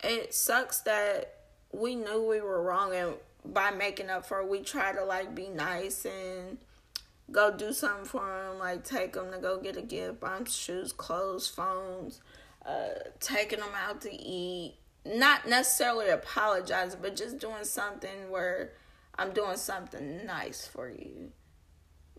[0.03, 1.35] It sucks that
[1.71, 3.13] we knew we were wrong and
[3.45, 6.57] by making up for it, we try to like be nice and
[7.31, 10.45] go do something for them, like take them to go get a gift, buy them
[10.45, 12.21] shoes, clothes, phones
[12.65, 18.71] uh, taking them out to eat, not necessarily apologizing, but just doing something where
[19.17, 21.31] I'm doing something nice for you.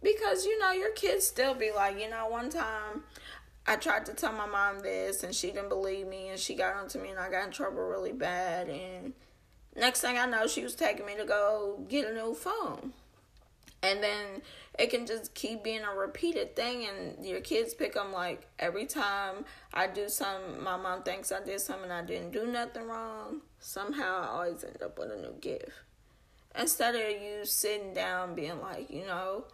[0.03, 3.05] Because, you know, your kids still be like, you know, one time
[3.67, 6.77] I tried to tell my mom this and she didn't believe me and she got
[6.77, 8.69] onto me and I got in trouble really bad.
[8.69, 9.13] And
[9.77, 12.95] next thing I know, she was taking me to go get a new phone.
[13.83, 14.43] And then
[14.79, 18.87] it can just keep being a repeated thing and your kids pick them like every
[18.87, 23.43] time i do something my mom thinks i did something i didn't do nothing wrong
[23.59, 25.71] somehow i always end up with a new gift.
[26.59, 29.45] Instead of you sitting down being like you know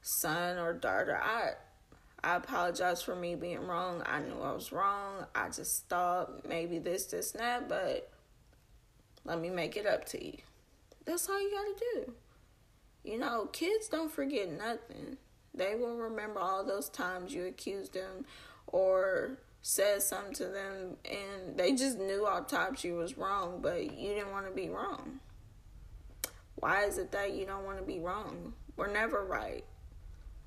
[0.00, 1.50] son or daughter i
[2.22, 4.02] i apologize for me being wrong.
[4.06, 5.26] I knew i was wrong.
[5.34, 8.10] I just thought maybe this this and that but
[9.24, 10.38] let me make it up to you.
[11.04, 11.74] That's all you gotta
[12.06, 12.14] do
[13.08, 15.16] you know, kids don't forget nothing.
[15.54, 18.26] They will remember all those times you accused them
[18.66, 24.10] or said something to them and they just knew top you was wrong, but you
[24.10, 25.20] didn't want to be wrong.
[26.56, 28.52] Why is it that you don't want to be wrong?
[28.76, 29.64] We're never right.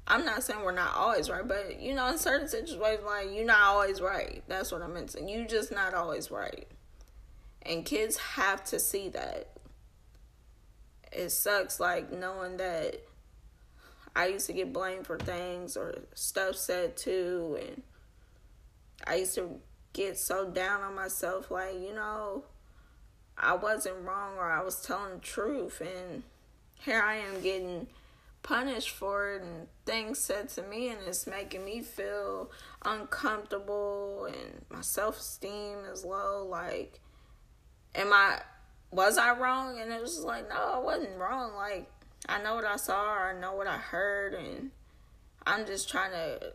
[0.08, 3.45] I'm not saying we're not always right, but you know, in certain situations, like you're
[3.45, 4.43] not always right.
[4.47, 5.10] That's what I meant.
[5.10, 5.24] To.
[5.24, 6.67] You just not always right,
[7.62, 9.52] and kids have to see that
[11.12, 13.02] it sucks like knowing that
[14.15, 17.84] I used to get blamed for things or stuff said too and
[19.06, 19.60] I used to
[19.93, 22.43] get so down on myself like, you know,
[23.38, 26.24] I wasn't wrong or I was telling the truth and
[26.80, 27.88] here I am getting
[28.43, 32.50] punished for it and things said to me and it's making me feel
[32.84, 37.00] uncomfortable and my self-esteem is low like
[37.93, 38.41] am I
[38.91, 39.80] was I wrong?
[39.80, 41.56] And it was like, no, I wasn't wrong.
[41.56, 41.89] Like,
[42.27, 44.71] I know what I saw, I know what I heard, and
[45.45, 46.54] I'm just trying to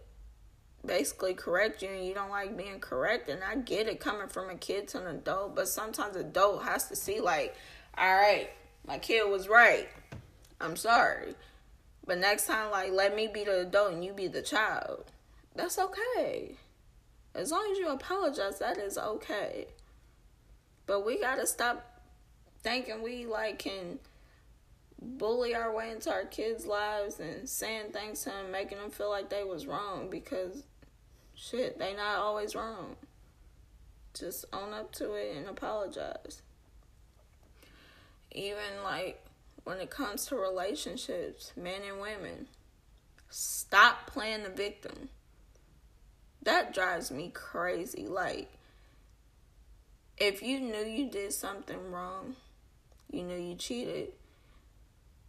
[0.84, 3.36] basically correct you, and you don't like being corrected.
[3.36, 6.88] And I get it coming from a kid to an adult, but sometimes adult has
[6.88, 7.56] to see, like,
[7.98, 8.50] all right,
[8.86, 9.88] my kid was right.
[10.60, 11.34] I'm sorry.
[12.06, 15.06] But next time, like, let me be the adult and you be the child.
[15.56, 16.56] That's okay.
[17.34, 19.66] As long as you apologize, that is okay.
[20.86, 21.95] But we gotta stop
[22.62, 23.98] thinking we like can
[25.00, 29.10] bully our way into our kids' lives and saying things to them, making them feel
[29.10, 30.64] like they was wrong because
[31.34, 32.96] shit, they not always wrong.
[34.14, 36.42] Just own up to it and apologize.
[38.32, 39.22] Even like
[39.64, 42.46] when it comes to relationships, men and women,
[43.28, 45.08] stop playing the victim.
[46.42, 48.06] That drives me crazy.
[48.06, 48.48] Like,
[50.16, 52.36] if you knew you did something wrong,
[53.10, 54.12] you know you cheated.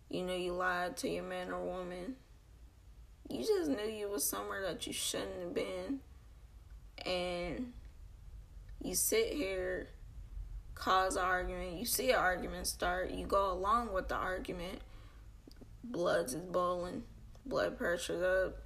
[0.09, 2.15] You know you lied to your man or woman.
[3.29, 5.99] You just knew you was somewhere that you shouldn't have been.
[7.05, 7.73] And
[8.81, 9.89] you sit here,
[10.75, 11.77] cause an argument.
[11.77, 13.11] You see an argument start.
[13.11, 14.79] You go along with the argument.
[15.83, 17.03] Bloods is boiling.
[17.45, 18.57] Blood pressure's up.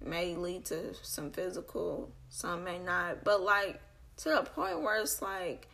[0.00, 2.10] May lead to some physical.
[2.28, 3.24] Some may not.
[3.24, 3.80] But like
[4.18, 5.68] to the point where it's like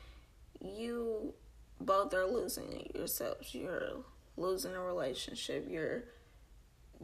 [0.61, 1.35] you
[1.81, 3.55] both are losing yourselves.
[3.55, 4.05] You're
[4.37, 5.67] losing a relationship.
[5.69, 6.05] You're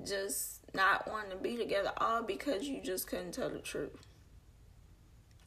[0.05, 4.07] just not wanting to be together, all because you just couldn't tell the truth.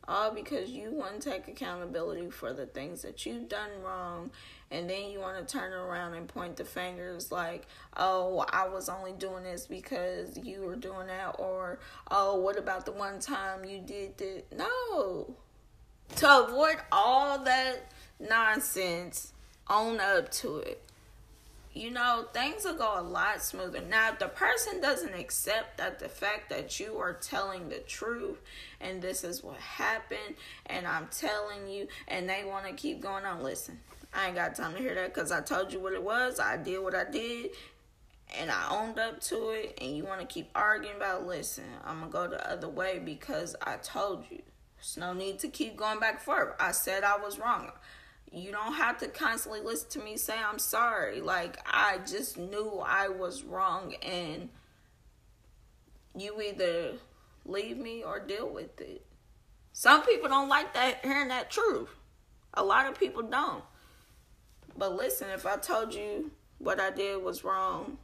[0.06, 4.32] All because you want to take accountability for the things that you've done wrong,
[4.70, 8.90] and then you want to turn around and point the fingers like, oh, I was
[8.90, 11.80] only doing this because you were doing that, or
[12.12, 14.44] oh, what about the one time you did that?
[14.58, 15.38] No.
[16.18, 19.34] To avoid all that nonsense,
[19.70, 20.84] own up to it.
[21.74, 23.82] You know, things will go a lot smoother.
[23.82, 28.40] Now, if the person doesn't accept that the fact that you are telling the truth
[28.80, 30.36] and this is what happened
[30.68, 33.80] and I'm telling you and they want to keep going on, listen,
[34.14, 36.40] I ain't got time to hear that because I told you what it was.
[36.40, 37.50] I did what I did
[38.40, 39.78] and I owned up to it.
[39.82, 43.00] And you want to keep arguing about, listen, I'm going to go the other way
[43.00, 44.42] because I told you.
[44.76, 46.56] There's no need to keep going back forth.
[46.60, 47.72] I said I was wrong.
[48.34, 51.22] You don't have to constantly listen to me say I'm sorry.
[51.22, 53.94] Like, I just knew I was wrong.
[54.02, 54.50] And
[56.18, 56.94] you either
[57.46, 59.06] leave me or deal with it.
[59.72, 61.90] Some people don't like that hearing that truth.
[62.56, 63.64] A lot of people don't.
[64.78, 67.98] But listen, if I told you what I did was wrong,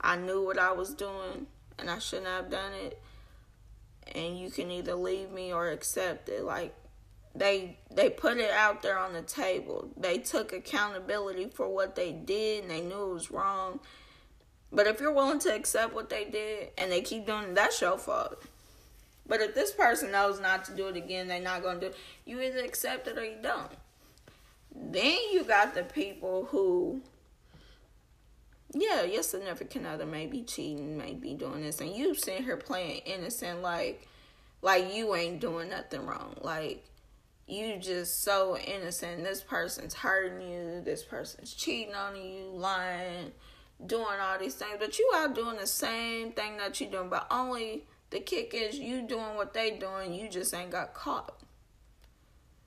[0.00, 1.46] I knew what I was doing
[1.78, 3.00] and I shouldn't have done it,
[4.14, 6.44] and you can either leave me or accept it.
[6.44, 6.74] Like
[7.34, 9.90] they they put it out there on the table.
[9.96, 13.80] They took accountability for what they did and they knew it was wrong.
[14.72, 17.80] But if you're willing to accept what they did and they keep doing it, that's
[17.80, 18.42] your fault.
[19.26, 21.96] But if this person knows not to do it again, they're not to do it.
[22.24, 23.70] You either accept it or you don't.
[24.74, 27.00] Then you got the people who,
[28.72, 32.56] yeah, your significant other may be cheating, may be doing this, and you sitting here
[32.56, 34.06] playing innocent, like,
[34.60, 36.84] like you ain't doing nothing wrong, like
[37.46, 39.24] you just so innocent.
[39.24, 40.80] This person's hurting you.
[40.82, 43.32] This person's cheating on you, lying,
[43.86, 47.26] doing all these things, but you out doing the same thing that you're doing, but
[47.30, 51.40] only the kick is you doing what they doing, you just ain't got caught.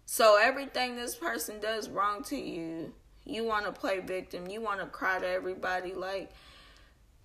[0.06, 2.94] So everything this person does wrong to you,
[3.26, 4.48] you want to play victim.
[4.48, 6.32] You want to cry to everybody like,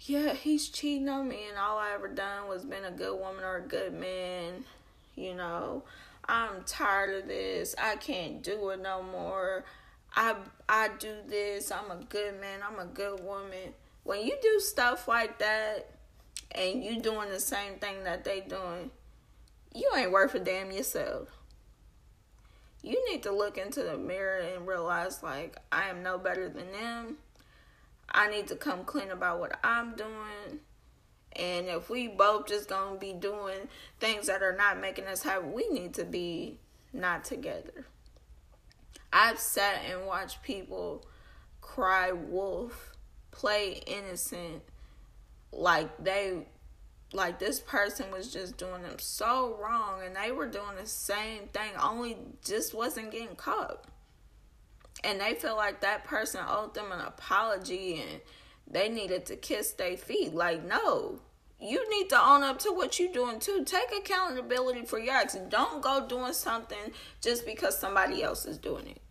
[0.00, 3.44] yeah, he's cheating on me, and all I ever done was been a good woman
[3.44, 4.64] or a good man.
[5.14, 5.84] You know,
[6.26, 7.74] I'm tired of this.
[7.78, 9.64] I can't do it no more.
[10.14, 10.36] I
[10.68, 11.70] I do this.
[11.70, 12.60] I'm a good man.
[12.66, 13.74] I'm a good woman.
[14.04, 15.90] When you do stuff like that,
[16.52, 18.90] and you doing the same thing that they doing,
[19.74, 21.28] you ain't worth a damn yourself
[22.82, 26.72] you need to look into the mirror and realize like I am no better than
[26.72, 27.16] them.
[28.10, 30.60] I need to come clean about what I'm doing.
[31.36, 33.68] And if we both just gonna be doing
[34.00, 36.58] things that are not making us happy, we need to be
[36.92, 37.86] not together.
[39.12, 41.06] I've sat and watched people
[41.60, 42.92] cry wolf,
[43.30, 44.62] play innocent,
[45.52, 46.46] like they
[47.12, 51.46] like this person was just doing them so wrong and they were doing the same
[51.48, 53.84] thing only just wasn't getting caught
[55.04, 58.20] and they feel like that person owed them an apology and
[58.72, 61.20] they needed to kiss their feet like no
[61.60, 65.48] you need to own up to what you're doing too take accountability for your actions
[65.48, 69.02] don't go doing something just because somebody else is doing it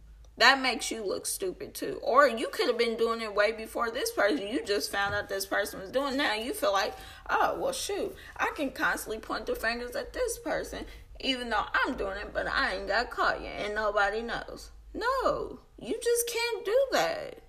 [0.42, 2.00] that makes you look stupid too.
[2.02, 4.48] Or you could have been doing it way before this person.
[4.48, 6.34] You just found out this person was doing now.
[6.34, 6.96] You feel like,
[7.30, 10.86] oh well shoot, I can constantly point the fingers at this person,
[11.20, 14.72] even though I'm doing it, but I ain't got caught yet and nobody knows.
[14.96, 17.44] No, you just can't do that.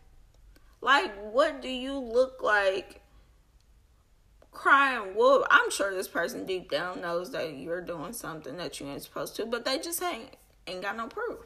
[0.82, 3.00] Like, what do you look like
[4.50, 5.46] crying wolf?
[5.48, 9.36] I'm sure this person deep down knows that you're doing something that you ain't supposed
[9.36, 10.28] to, but they just ain't
[10.66, 11.38] ain't got no proof.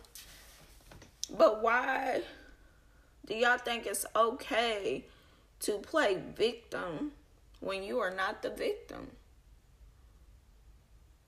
[1.36, 2.22] But why
[3.26, 5.04] do y'all think it's okay
[5.60, 7.12] to play victim
[7.60, 9.10] when you are not the victim?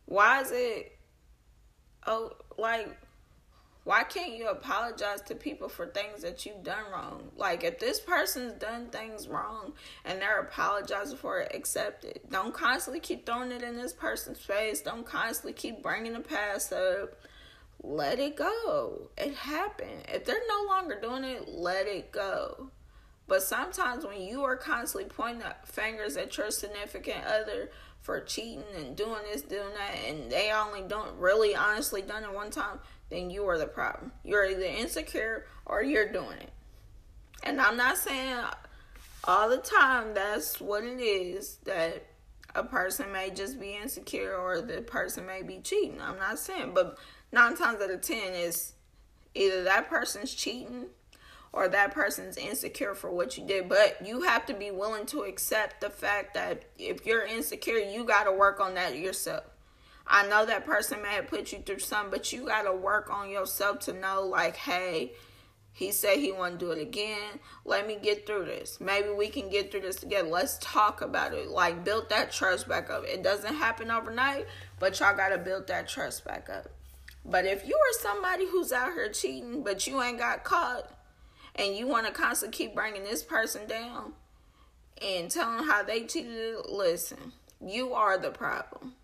[0.06, 0.96] Why is it
[2.06, 2.88] oh like
[3.88, 7.30] why can't you apologize to people for things that you've done wrong?
[7.36, 9.72] Like if this person's done things wrong
[10.04, 12.30] and they're apologizing for it, accept it.
[12.30, 14.82] Don't constantly keep throwing it in this person's face.
[14.82, 17.14] Don't constantly keep bringing the past up
[17.82, 19.08] let it go.
[19.16, 20.04] It happened.
[20.08, 22.70] If they're no longer doing it, let it go.
[23.26, 27.70] But sometimes when you are constantly pointing fingers at your significant other
[28.00, 32.32] for cheating and doing this, doing that, and they only don't really honestly done it
[32.32, 32.80] one time,
[33.10, 34.12] then you are the problem.
[34.24, 36.50] You're either insecure or you're doing it.
[37.42, 38.36] And I'm not saying
[39.24, 42.04] all the time that's what it is that
[42.54, 46.00] a person may just be insecure or the person may be cheating.
[46.00, 46.98] I'm not saying, but
[47.32, 48.72] nine times out of ten is
[49.34, 50.86] either that person's cheating
[51.52, 53.68] or that person's insecure for what you did.
[53.68, 58.04] But you have to be willing to accept the fact that if you're insecure, you
[58.04, 59.44] got to work on that yourself.
[60.10, 63.12] I know that person may have put you through something, but you got to work
[63.12, 65.12] on yourself to know, like, hey,
[65.72, 67.40] he said he want to do it again.
[67.64, 68.80] Let me get through this.
[68.80, 70.28] Maybe we can get through this together.
[70.28, 71.48] Let's talk about it.
[71.48, 73.04] Like, build that trust back up.
[73.04, 74.46] It doesn't happen overnight,
[74.78, 76.68] but y'all got to build that trust back up.
[77.24, 80.90] But if you are somebody who's out here cheating, but you ain't got caught,
[81.54, 84.14] and you want to constantly keep bringing this person down
[85.02, 88.94] and telling how they cheated, listen, you are the problem.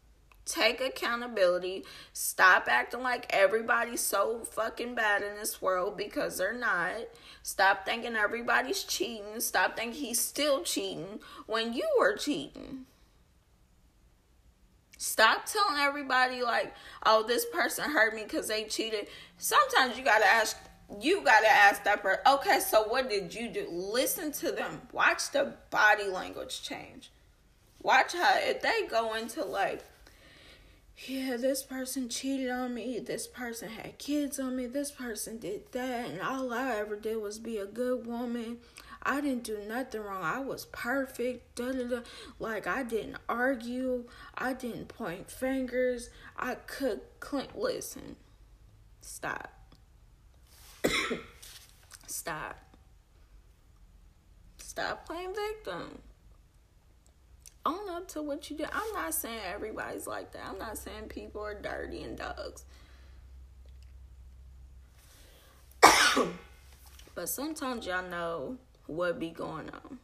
[0.47, 1.85] Take accountability.
[2.13, 6.93] Stop acting like everybody's so fucking bad in this world because they're not.
[7.43, 9.41] Stop thinking everybody's cheating.
[9.41, 12.85] Stop thinking he's still cheating when you were cheating.
[14.99, 16.75] Stop telling everybody like,
[17.05, 20.57] "Oh, this person hurt me because they cheated." Sometimes you gotta ask.
[21.01, 22.21] You gotta ask that person.
[22.27, 23.67] Okay, so what did you do?
[23.71, 24.89] Listen to them.
[24.93, 27.11] Watch the body language change.
[27.81, 29.83] Watch how if they go into like
[30.97, 35.73] yeah, this person cheated on me, this person had kids on me, this person did
[35.73, 38.59] that, and all I ever did was be a good woman.
[39.03, 40.23] I didn't do nothing wrong.
[40.23, 41.57] I was perfect.
[41.57, 42.01] Da, da, da.
[42.39, 44.05] Like I didn't argue.
[44.35, 46.09] I didn't point fingers.
[46.39, 47.49] I could clean.
[47.55, 48.17] Listen,
[49.03, 49.53] stop.
[52.07, 52.57] stop.
[54.57, 56.01] Stop playing victim
[57.67, 58.65] own up to what you do.
[58.73, 60.43] I'm not saying everybody's like that.
[60.49, 62.65] I'm not saying people are dirty and dogs.
[67.15, 68.57] but sometimes y'all know
[68.87, 69.99] what be going on.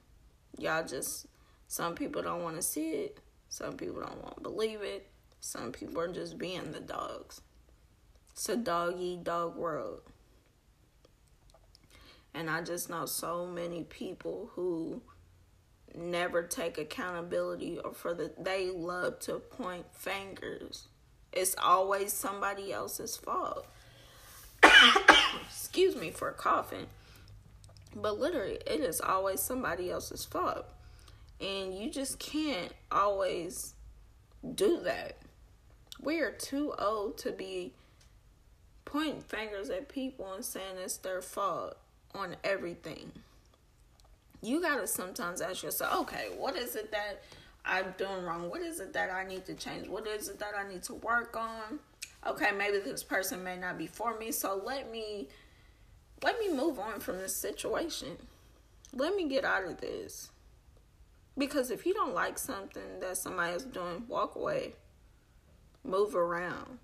[0.58, 1.26] Y'all just
[1.68, 3.18] some people don't want to see it.
[3.48, 5.06] Some people don't want to believe it.
[5.40, 7.40] Some people are just being the dogs.
[8.32, 10.02] It's a dog eat dog world.
[12.34, 15.02] And I just know so many people who
[15.96, 20.88] never take accountability or for the they love to point fingers.
[21.32, 23.66] It's always somebody else's fault.
[25.46, 26.86] Excuse me for coughing.
[27.94, 30.66] But literally, it is always somebody else's fault.
[31.40, 33.74] And you just can't always
[34.54, 35.16] do that.
[36.00, 37.72] We are too old to be
[38.84, 41.76] pointing fingers at people and saying it's their fault
[42.14, 43.12] on everything
[44.42, 47.22] you gotta sometimes ask yourself, okay, what is it that
[47.64, 48.48] I'm doing wrong?
[48.48, 49.88] What is it that I need to change?
[49.88, 51.78] What is it that I need to work on?
[52.26, 55.28] Okay, maybe this person may not be for me, so let me
[56.22, 58.16] let me move on from this situation.
[58.92, 60.30] Let me get out of this.
[61.38, 64.74] Because if you don't like something that somebody is doing, walk away.
[65.82, 66.78] Move around.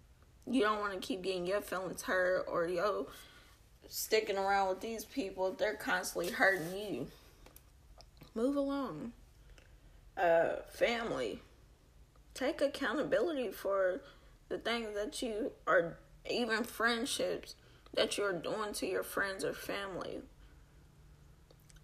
[0.47, 3.09] You don't want to keep getting your feelings hurt or yo
[3.89, 5.53] sticking around with these people.
[5.53, 7.09] They're constantly hurting you
[8.37, 9.13] move along.
[10.17, 11.41] Uh, family,
[12.35, 14.03] take accountability for
[14.49, 15.99] the things that you are,
[16.31, 17.55] even friendships
[17.95, 20.21] that you're doing to your friends or family.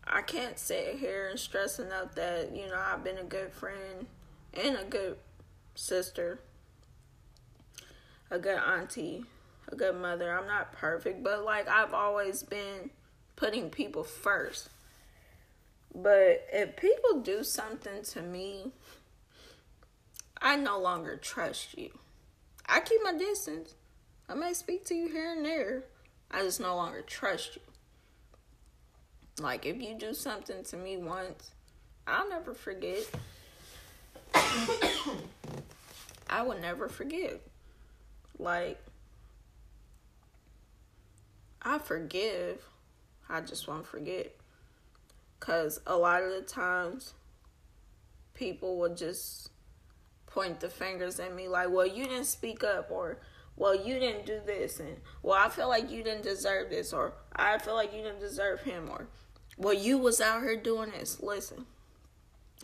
[0.05, 4.07] I can't sit here and stress enough that, you know, I've been a good friend
[4.53, 5.17] and a good
[5.75, 6.41] sister,
[8.31, 9.25] a good auntie,
[9.69, 10.37] a good mother.
[10.37, 12.91] I'm not perfect, but like I've always been
[13.37, 14.69] putting people first.
[15.95, 18.73] But if people do something to me,
[20.41, 21.91] I no longer trust you.
[22.67, 23.75] I keep my distance.
[24.29, 25.85] I may speak to you here and there.
[26.31, 27.63] I just no longer trust you.
[29.41, 31.51] Like if you do something to me once,
[32.07, 33.05] I'll never forget.
[34.35, 35.17] I
[36.43, 37.41] will never forgive.
[38.39, 38.83] Like
[41.61, 42.63] I forgive.
[43.29, 44.35] I just won't forget.
[45.43, 47.15] Because a lot of the times,
[48.33, 49.51] people would just
[50.25, 53.19] point the fingers at me like, well, you didn't speak up, or
[53.57, 57.15] well, you didn't do this, and well, I feel like you didn't deserve this, or
[57.35, 59.09] I feel like you didn't deserve him, or
[59.57, 61.21] well, you was out here doing this.
[61.21, 61.67] Listen,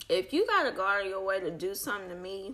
[0.07, 2.53] if you gotta go out of your way to do something to me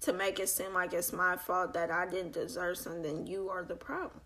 [0.00, 3.62] to make it seem like it's my fault that I didn't deserve something, you are
[3.62, 4.22] the problem.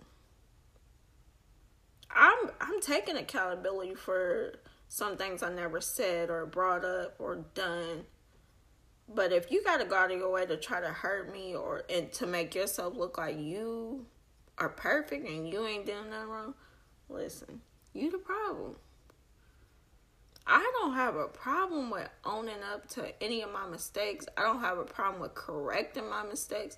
[2.08, 4.60] I'm I'm taking accountability for
[4.92, 8.04] some things I never said or brought up or done.
[9.08, 11.84] But if you gotta go out of your way to try to hurt me or
[11.88, 14.04] and to make yourself look like you
[14.58, 16.54] are perfect and you ain't doing nothing wrong,
[17.08, 17.62] listen,
[17.94, 18.76] you the problem.
[20.46, 24.26] I don't have a problem with owning up to any of my mistakes.
[24.36, 26.76] I don't have a problem with correcting my mistakes.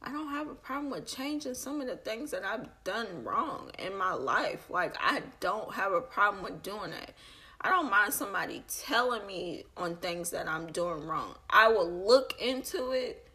[0.00, 3.72] I don't have a problem with changing some of the things that I've done wrong
[3.80, 4.70] in my life.
[4.70, 7.14] Like, I don't have a problem with doing that.
[7.60, 11.34] I don't mind somebody telling me on things that I'm doing wrong.
[11.50, 13.28] I will look into it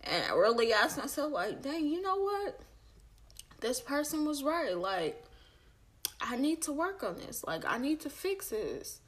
[0.00, 2.60] and really ask myself, like, dang, you know what?
[3.60, 4.76] This person was right.
[4.76, 5.24] Like,
[6.20, 7.44] I need to work on this.
[7.46, 9.00] Like, I need to fix this.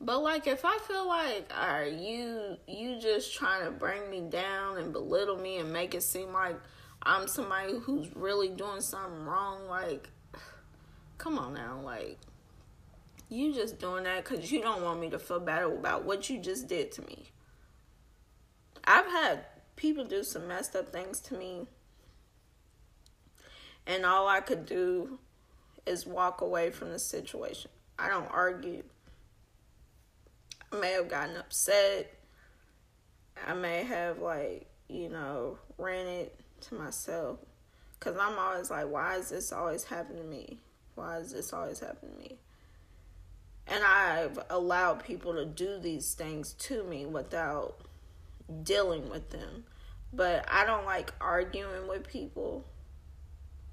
[0.00, 4.76] But like, if I feel like, are you you just trying to bring me down
[4.78, 6.56] and belittle me and make it seem like
[7.02, 10.10] I'm somebody who's really doing something wrong, like,
[11.18, 12.18] come on now, like
[13.28, 16.38] you just doing that because you don't want me to feel bad about what you
[16.38, 17.30] just did to me.
[18.84, 21.66] I've had people do some messed up things to me,
[23.86, 25.18] and all I could do
[25.86, 27.70] is walk away from the situation.
[27.98, 28.82] I don't argue.
[30.72, 32.12] I may have gotten upset.
[33.46, 37.38] I may have, like, you know, ran it to myself.
[37.98, 40.58] Because I'm always like, why is this always happening to me?
[40.94, 42.38] Why is this always happening to me?
[43.68, 47.76] And I've allowed people to do these things to me without
[48.62, 49.64] dealing with them.
[50.12, 52.64] But I don't like arguing with people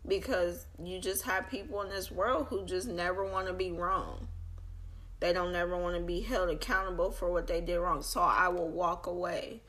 [0.07, 4.27] because you just have people in this world who just never want to be wrong.
[5.19, 8.01] They don't never want to be held accountable for what they did wrong.
[8.01, 9.61] So I will walk away.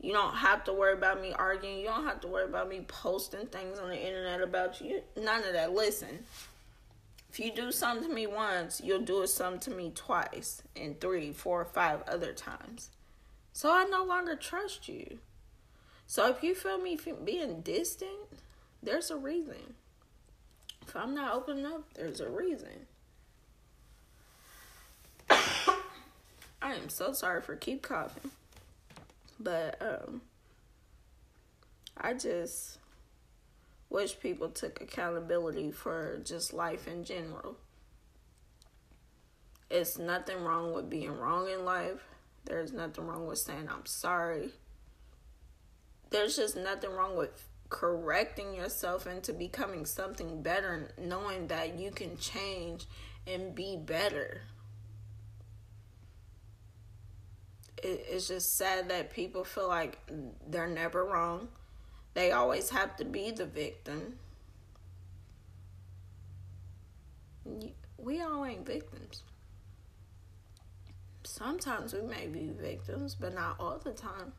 [0.00, 1.78] You don't have to worry about me arguing.
[1.78, 5.02] You don't have to worry about me posting things on the internet about you.
[5.16, 5.72] None of that.
[5.72, 6.24] Listen,
[7.32, 11.32] if you do something to me once, you'll do something to me twice, and three,
[11.32, 12.90] four, five other times.
[13.54, 15.18] So I no longer trust you.
[16.06, 18.10] So if you feel me being distant,
[18.82, 19.76] there's a reason.
[20.86, 22.86] If I'm not opening up, there's a reason.
[25.30, 25.78] I
[26.60, 28.30] am so sorry for keep coughing.
[29.40, 30.20] But um
[31.96, 32.78] I just
[33.92, 37.56] wish people took accountability for just life in general.
[39.70, 42.02] It's nothing wrong with being wrong in life.
[42.44, 44.50] There's nothing wrong with saying I'm sorry.
[46.10, 52.18] There's just nothing wrong with correcting yourself into becoming something better, knowing that you can
[52.18, 52.86] change
[53.26, 54.42] and be better.
[57.82, 59.98] It's just sad that people feel like
[60.46, 61.48] they're never wrong.
[62.14, 64.18] They always have to be the victim.
[67.96, 69.22] We all ain't victims.
[71.24, 74.32] Sometimes we may be victims, but not all the time.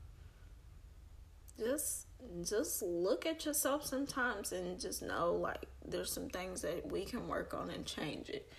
[1.58, 2.08] Just
[2.42, 7.28] just look at yourself sometimes and just know like there's some things that we can
[7.28, 8.50] work on and change it.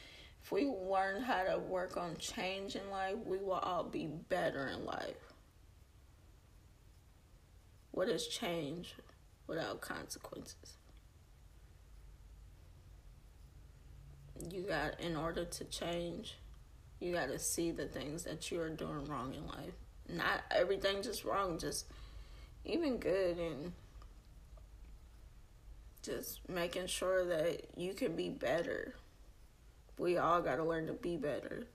[0.43, 4.69] If we learn how to work on change in life, we will all be better
[4.69, 5.33] in life.
[7.93, 8.95] What is change
[9.47, 10.77] without consequences?
[14.51, 16.35] You got, in order to change,
[17.01, 19.75] you got to see the things that you are doing wrong in life.
[20.09, 21.87] Not everything just wrong, just
[22.65, 23.73] even good and
[26.03, 28.95] just making sure that you can be better.
[29.99, 31.67] We all got to learn to be better.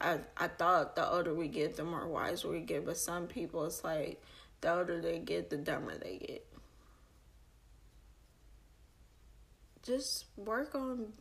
[0.00, 3.64] I I thought the older we get, the more wise we get, but some people
[3.64, 4.20] it's like
[4.60, 6.46] the older they get, the dumber they get.
[9.84, 11.12] Just work on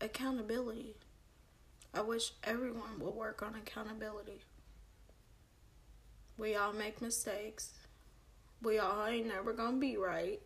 [0.00, 0.96] accountability.
[1.94, 4.40] I wish everyone would work on accountability.
[6.36, 7.74] We all make mistakes.
[8.60, 10.40] We all ain't never gonna be right.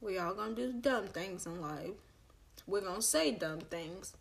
[0.00, 1.90] We all gonna do dumb things in life.
[2.68, 4.14] We're gonna say dumb things.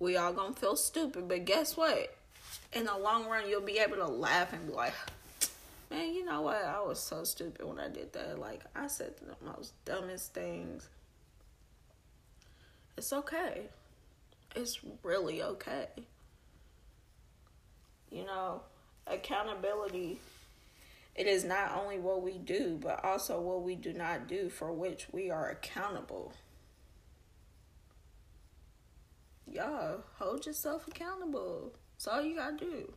[0.00, 2.12] We all gonna feel stupid, but guess what?
[2.72, 4.94] In the long run, you'll be able to laugh and be like,
[5.90, 6.64] man, you know what?
[6.64, 8.38] I was so stupid when I did that.
[8.38, 10.88] Like, I said the most dumbest things.
[12.98, 13.62] It's okay.
[14.56, 15.86] It's really okay.
[18.10, 18.62] You know,
[19.06, 20.18] accountability
[21.18, 24.72] it is not only what we do, but also what we do not do for
[24.72, 26.32] which we are accountable.
[29.50, 31.72] Y'all, hold yourself accountable.
[31.96, 32.92] That's all you gotta do.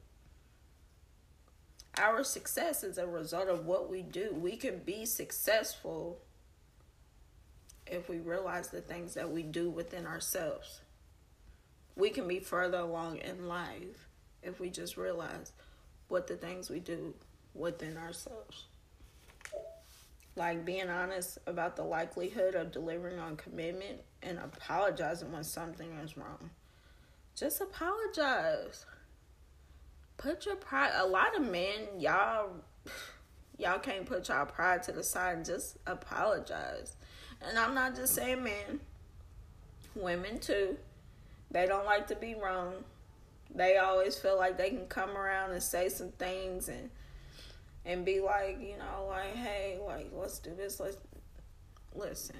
[1.97, 4.35] Our success is a result of what we do.
[4.39, 6.19] We can be successful
[7.91, 10.81] if we realize the things that we do within ourselves.
[11.95, 14.07] We can be further along in life
[14.41, 15.51] if we just realize
[16.07, 17.13] what the things we do
[17.53, 18.65] within ourselves.
[20.37, 26.15] Like being honest about the likelihood of delivering on commitment and apologizing when something is
[26.15, 26.49] wrong.
[27.35, 28.85] Just apologize.
[30.15, 30.91] Put your pride.
[30.95, 32.51] A lot of men, y'all,
[33.57, 36.95] y'all can't put y'all pride to the side and just apologize.
[37.47, 38.79] And I'm not just saying men,
[39.95, 40.77] women too.
[41.49, 42.73] They don't like to be wrong.
[43.53, 46.89] They always feel like they can come around and say some things and
[47.85, 50.79] and be like, you know, like, hey, like, let's do this.
[50.79, 50.97] Let's
[51.95, 52.35] listen.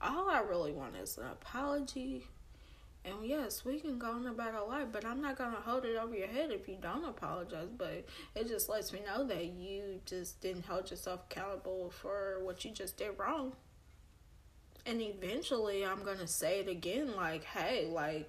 [0.00, 2.24] All I really want is an apology.
[3.06, 5.96] And yes, we can go on about our life, but I'm not gonna hold it
[5.96, 7.68] over your head if you don't apologize.
[7.76, 8.04] But
[8.34, 12.72] it just lets me know that you just didn't hold yourself accountable for what you
[12.72, 13.52] just did wrong.
[14.84, 18.28] And eventually, I'm gonna say it again, like, hey, like,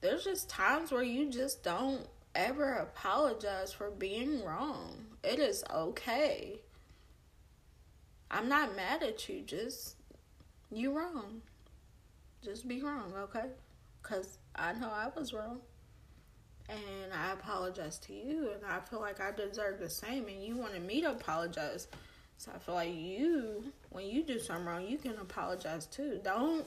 [0.00, 5.04] there's just times where you just don't ever apologize for being wrong.
[5.24, 6.60] It is okay.
[8.30, 9.96] I'm not mad at you, just
[10.70, 11.42] you wrong.
[12.42, 13.50] Just be wrong, okay?
[14.02, 15.60] Cuz I know I was wrong.
[16.68, 20.56] And I apologize to you and I feel like I deserve the same and you
[20.56, 21.88] wanted me to apologize.
[22.38, 26.20] So I feel like you when you do something wrong, you can apologize too.
[26.22, 26.66] Don't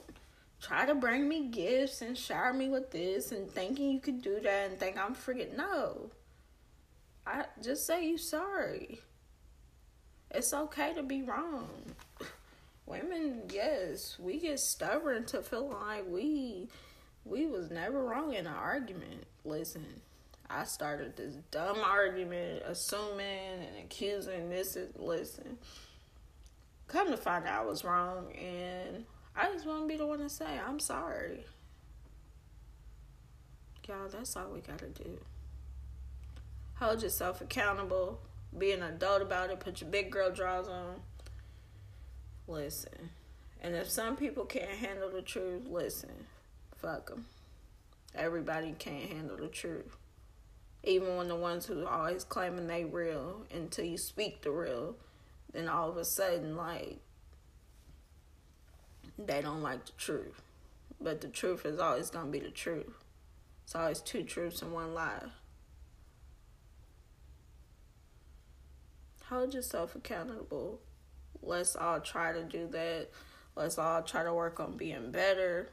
[0.61, 4.39] try to bring me gifts and shower me with this and thinking you could do
[4.41, 6.11] that and think I'm freaking no.
[7.27, 8.99] I just say you sorry.
[10.31, 11.69] It's okay to be wrong.
[12.86, 16.67] Women, yes, we get stubborn to feel like we
[17.26, 19.26] we was never wrong in an argument.
[19.43, 19.86] Listen,
[20.49, 25.57] I started this dumb argument, assuming and accusing this is listen.
[26.88, 29.05] Come to find out I was wrong and
[29.36, 31.45] I just want to be the one to say, I'm sorry.
[33.88, 35.19] Y'all, that's all we got to do.
[36.76, 38.19] Hold yourself accountable.
[38.57, 39.59] Be an adult about it.
[39.59, 41.01] Put your big girl drawers on.
[42.47, 43.09] Listen.
[43.61, 46.11] And if some people can't handle the truth, listen.
[46.86, 47.25] Fuck them.
[48.13, 49.97] Everybody can't handle the truth.
[50.83, 54.95] Even when the ones who always claiming they real, until you speak the real,
[55.51, 56.99] then all of a sudden, like,
[59.17, 60.43] they don't like the truth.
[61.01, 62.93] But the truth is always to be the truth.
[63.63, 65.23] It's always two truths and one lie.
[69.27, 70.81] Hold yourself accountable.
[71.41, 73.07] Let's all try to do that.
[73.55, 75.71] Let's all try to work on being better.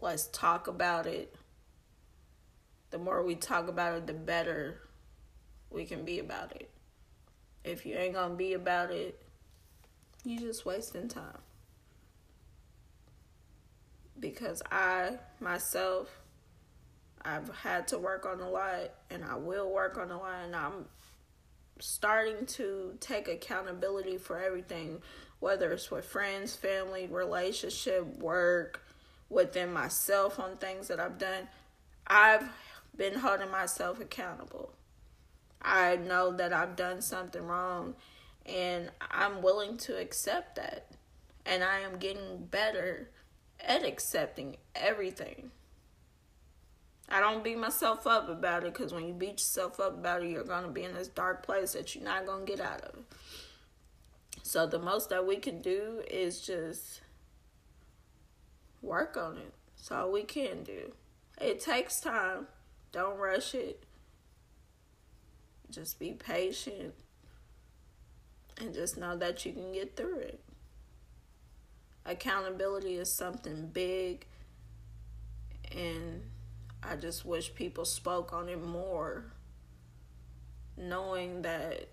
[0.00, 1.34] Let's talk about it.
[2.90, 4.80] The more we talk about it, the better
[5.70, 6.70] we can be about it.
[7.64, 9.22] If you ain't gonna be about it,
[10.24, 11.38] you just wasting time
[14.18, 16.08] because I myself
[17.24, 20.54] I've had to work on a lot and I will work on a lot and
[20.54, 20.86] I'm
[21.80, 25.02] starting to take accountability for everything
[25.40, 28.80] whether it's with friends, family, relationship, work,
[29.32, 31.48] within myself on things that I've done.
[32.06, 32.48] I've
[32.96, 34.72] been holding myself accountable.
[35.60, 37.94] I know that I've done something wrong
[38.44, 40.86] and I'm willing to accept that.
[41.46, 43.08] And I am getting better
[43.60, 45.50] at accepting everything.
[47.08, 50.30] I don't beat myself up about it because when you beat yourself up about it,
[50.30, 52.80] you're going to be in this dark place that you're not going to get out
[52.82, 53.04] of.
[54.42, 57.02] So, the most that we can do is just
[58.82, 59.54] work on it.
[59.76, 60.92] That's all we can do.
[61.40, 62.46] It takes time.
[62.92, 63.84] Don't rush it.
[65.70, 66.94] Just be patient
[68.60, 70.40] and just know that you can get through it
[72.04, 74.26] accountability is something big
[75.76, 76.22] and
[76.82, 79.24] I just wish people spoke on it more
[80.76, 81.88] knowing that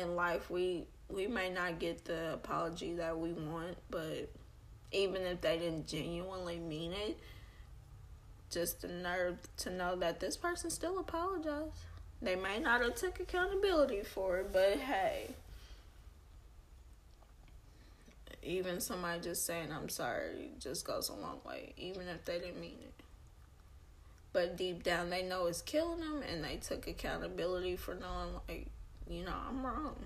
[0.00, 4.30] in life we we may not get the apology that we want but
[4.92, 7.18] even if they didn't genuinely mean it
[8.50, 11.84] just the nerve to know that this person still apologized
[12.20, 15.30] they may not have took accountability for it but hey
[18.42, 22.60] even somebody just saying I'm sorry just goes a long way, even if they didn't
[22.60, 22.94] mean it.
[24.32, 28.68] But deep down, they know it's killing them, and they took accountability for knowing, like,
[29.08, 29.96] you know, I'm wrong.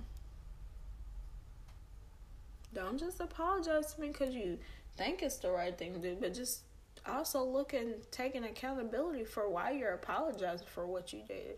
[2.74, 4.58] Don't just apologize to me because you
[4.96, 6.62] think it's the right thing to do, but just
[7.06, 11.56] also look and taking accountability for why you're apologizing for what you did.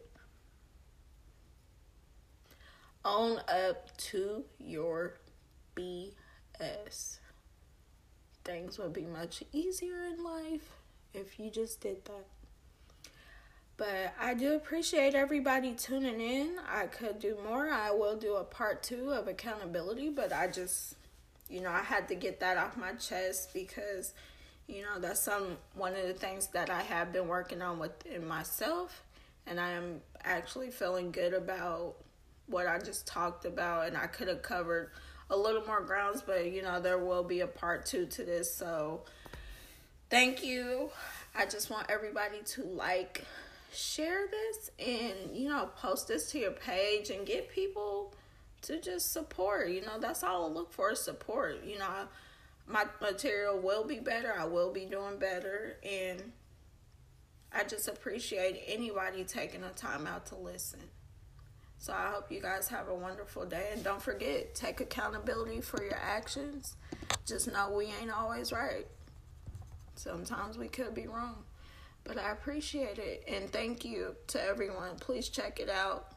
[3.05, 5.19] Own up to your
[5.77, 7.19] BS
[8.47, 10.71] things would be much easier in life
[11.13, 12.27] if you just did that.
[13.77, 16.57] But I do appreciate everybody tuning in.
[16.67, 17.69] I could do more.
[17.69, 20.95] I will do a part two of accountability, but I just,
[21.49, 24.13] you know, I had to get that off my chest because,
[24.67, 28.27] you know, that's some one of the things that I have been working on within
[28.27, 29.05] myself,
[29.47, 31.97] and I am actually feeling good about
[32.47, 34.91] what I just talked about, and I could have covered
[35.31, 38.55] a little more grounds, but you know, there will be a part two to this.
[38.55, 39.03] So
[40.11, 40.91] thank you.
[41.35, 43.25] I just want everybody to like,
[43.73, 48.15] share this, and you know, post this to your page and get people
[48.67, 49.69] to just support.
[49.69, 51.65] You know, that's all I look for support.
[51.65, 52.09] You know,
[52.67, 54.35] my material will be better.
[54.39, 55.77] I will be doing better.
[55.89, 56.33] And
[57.53, 60.81] I just appreciate anybody taking the time out to listen.
[61.79, 63.71] So I hope you guys have a wonderful day.
[63.73, 66.77] And don't forget, take accountability for your actions.
[67.27, 68.87] Just know we ain't always right.
[69.95, 71.45] Sometimes we could be wrong.
[72.05, 74.97] But I appreciate it and thank you to everyone.
[75.01, 76.16] Please check it out.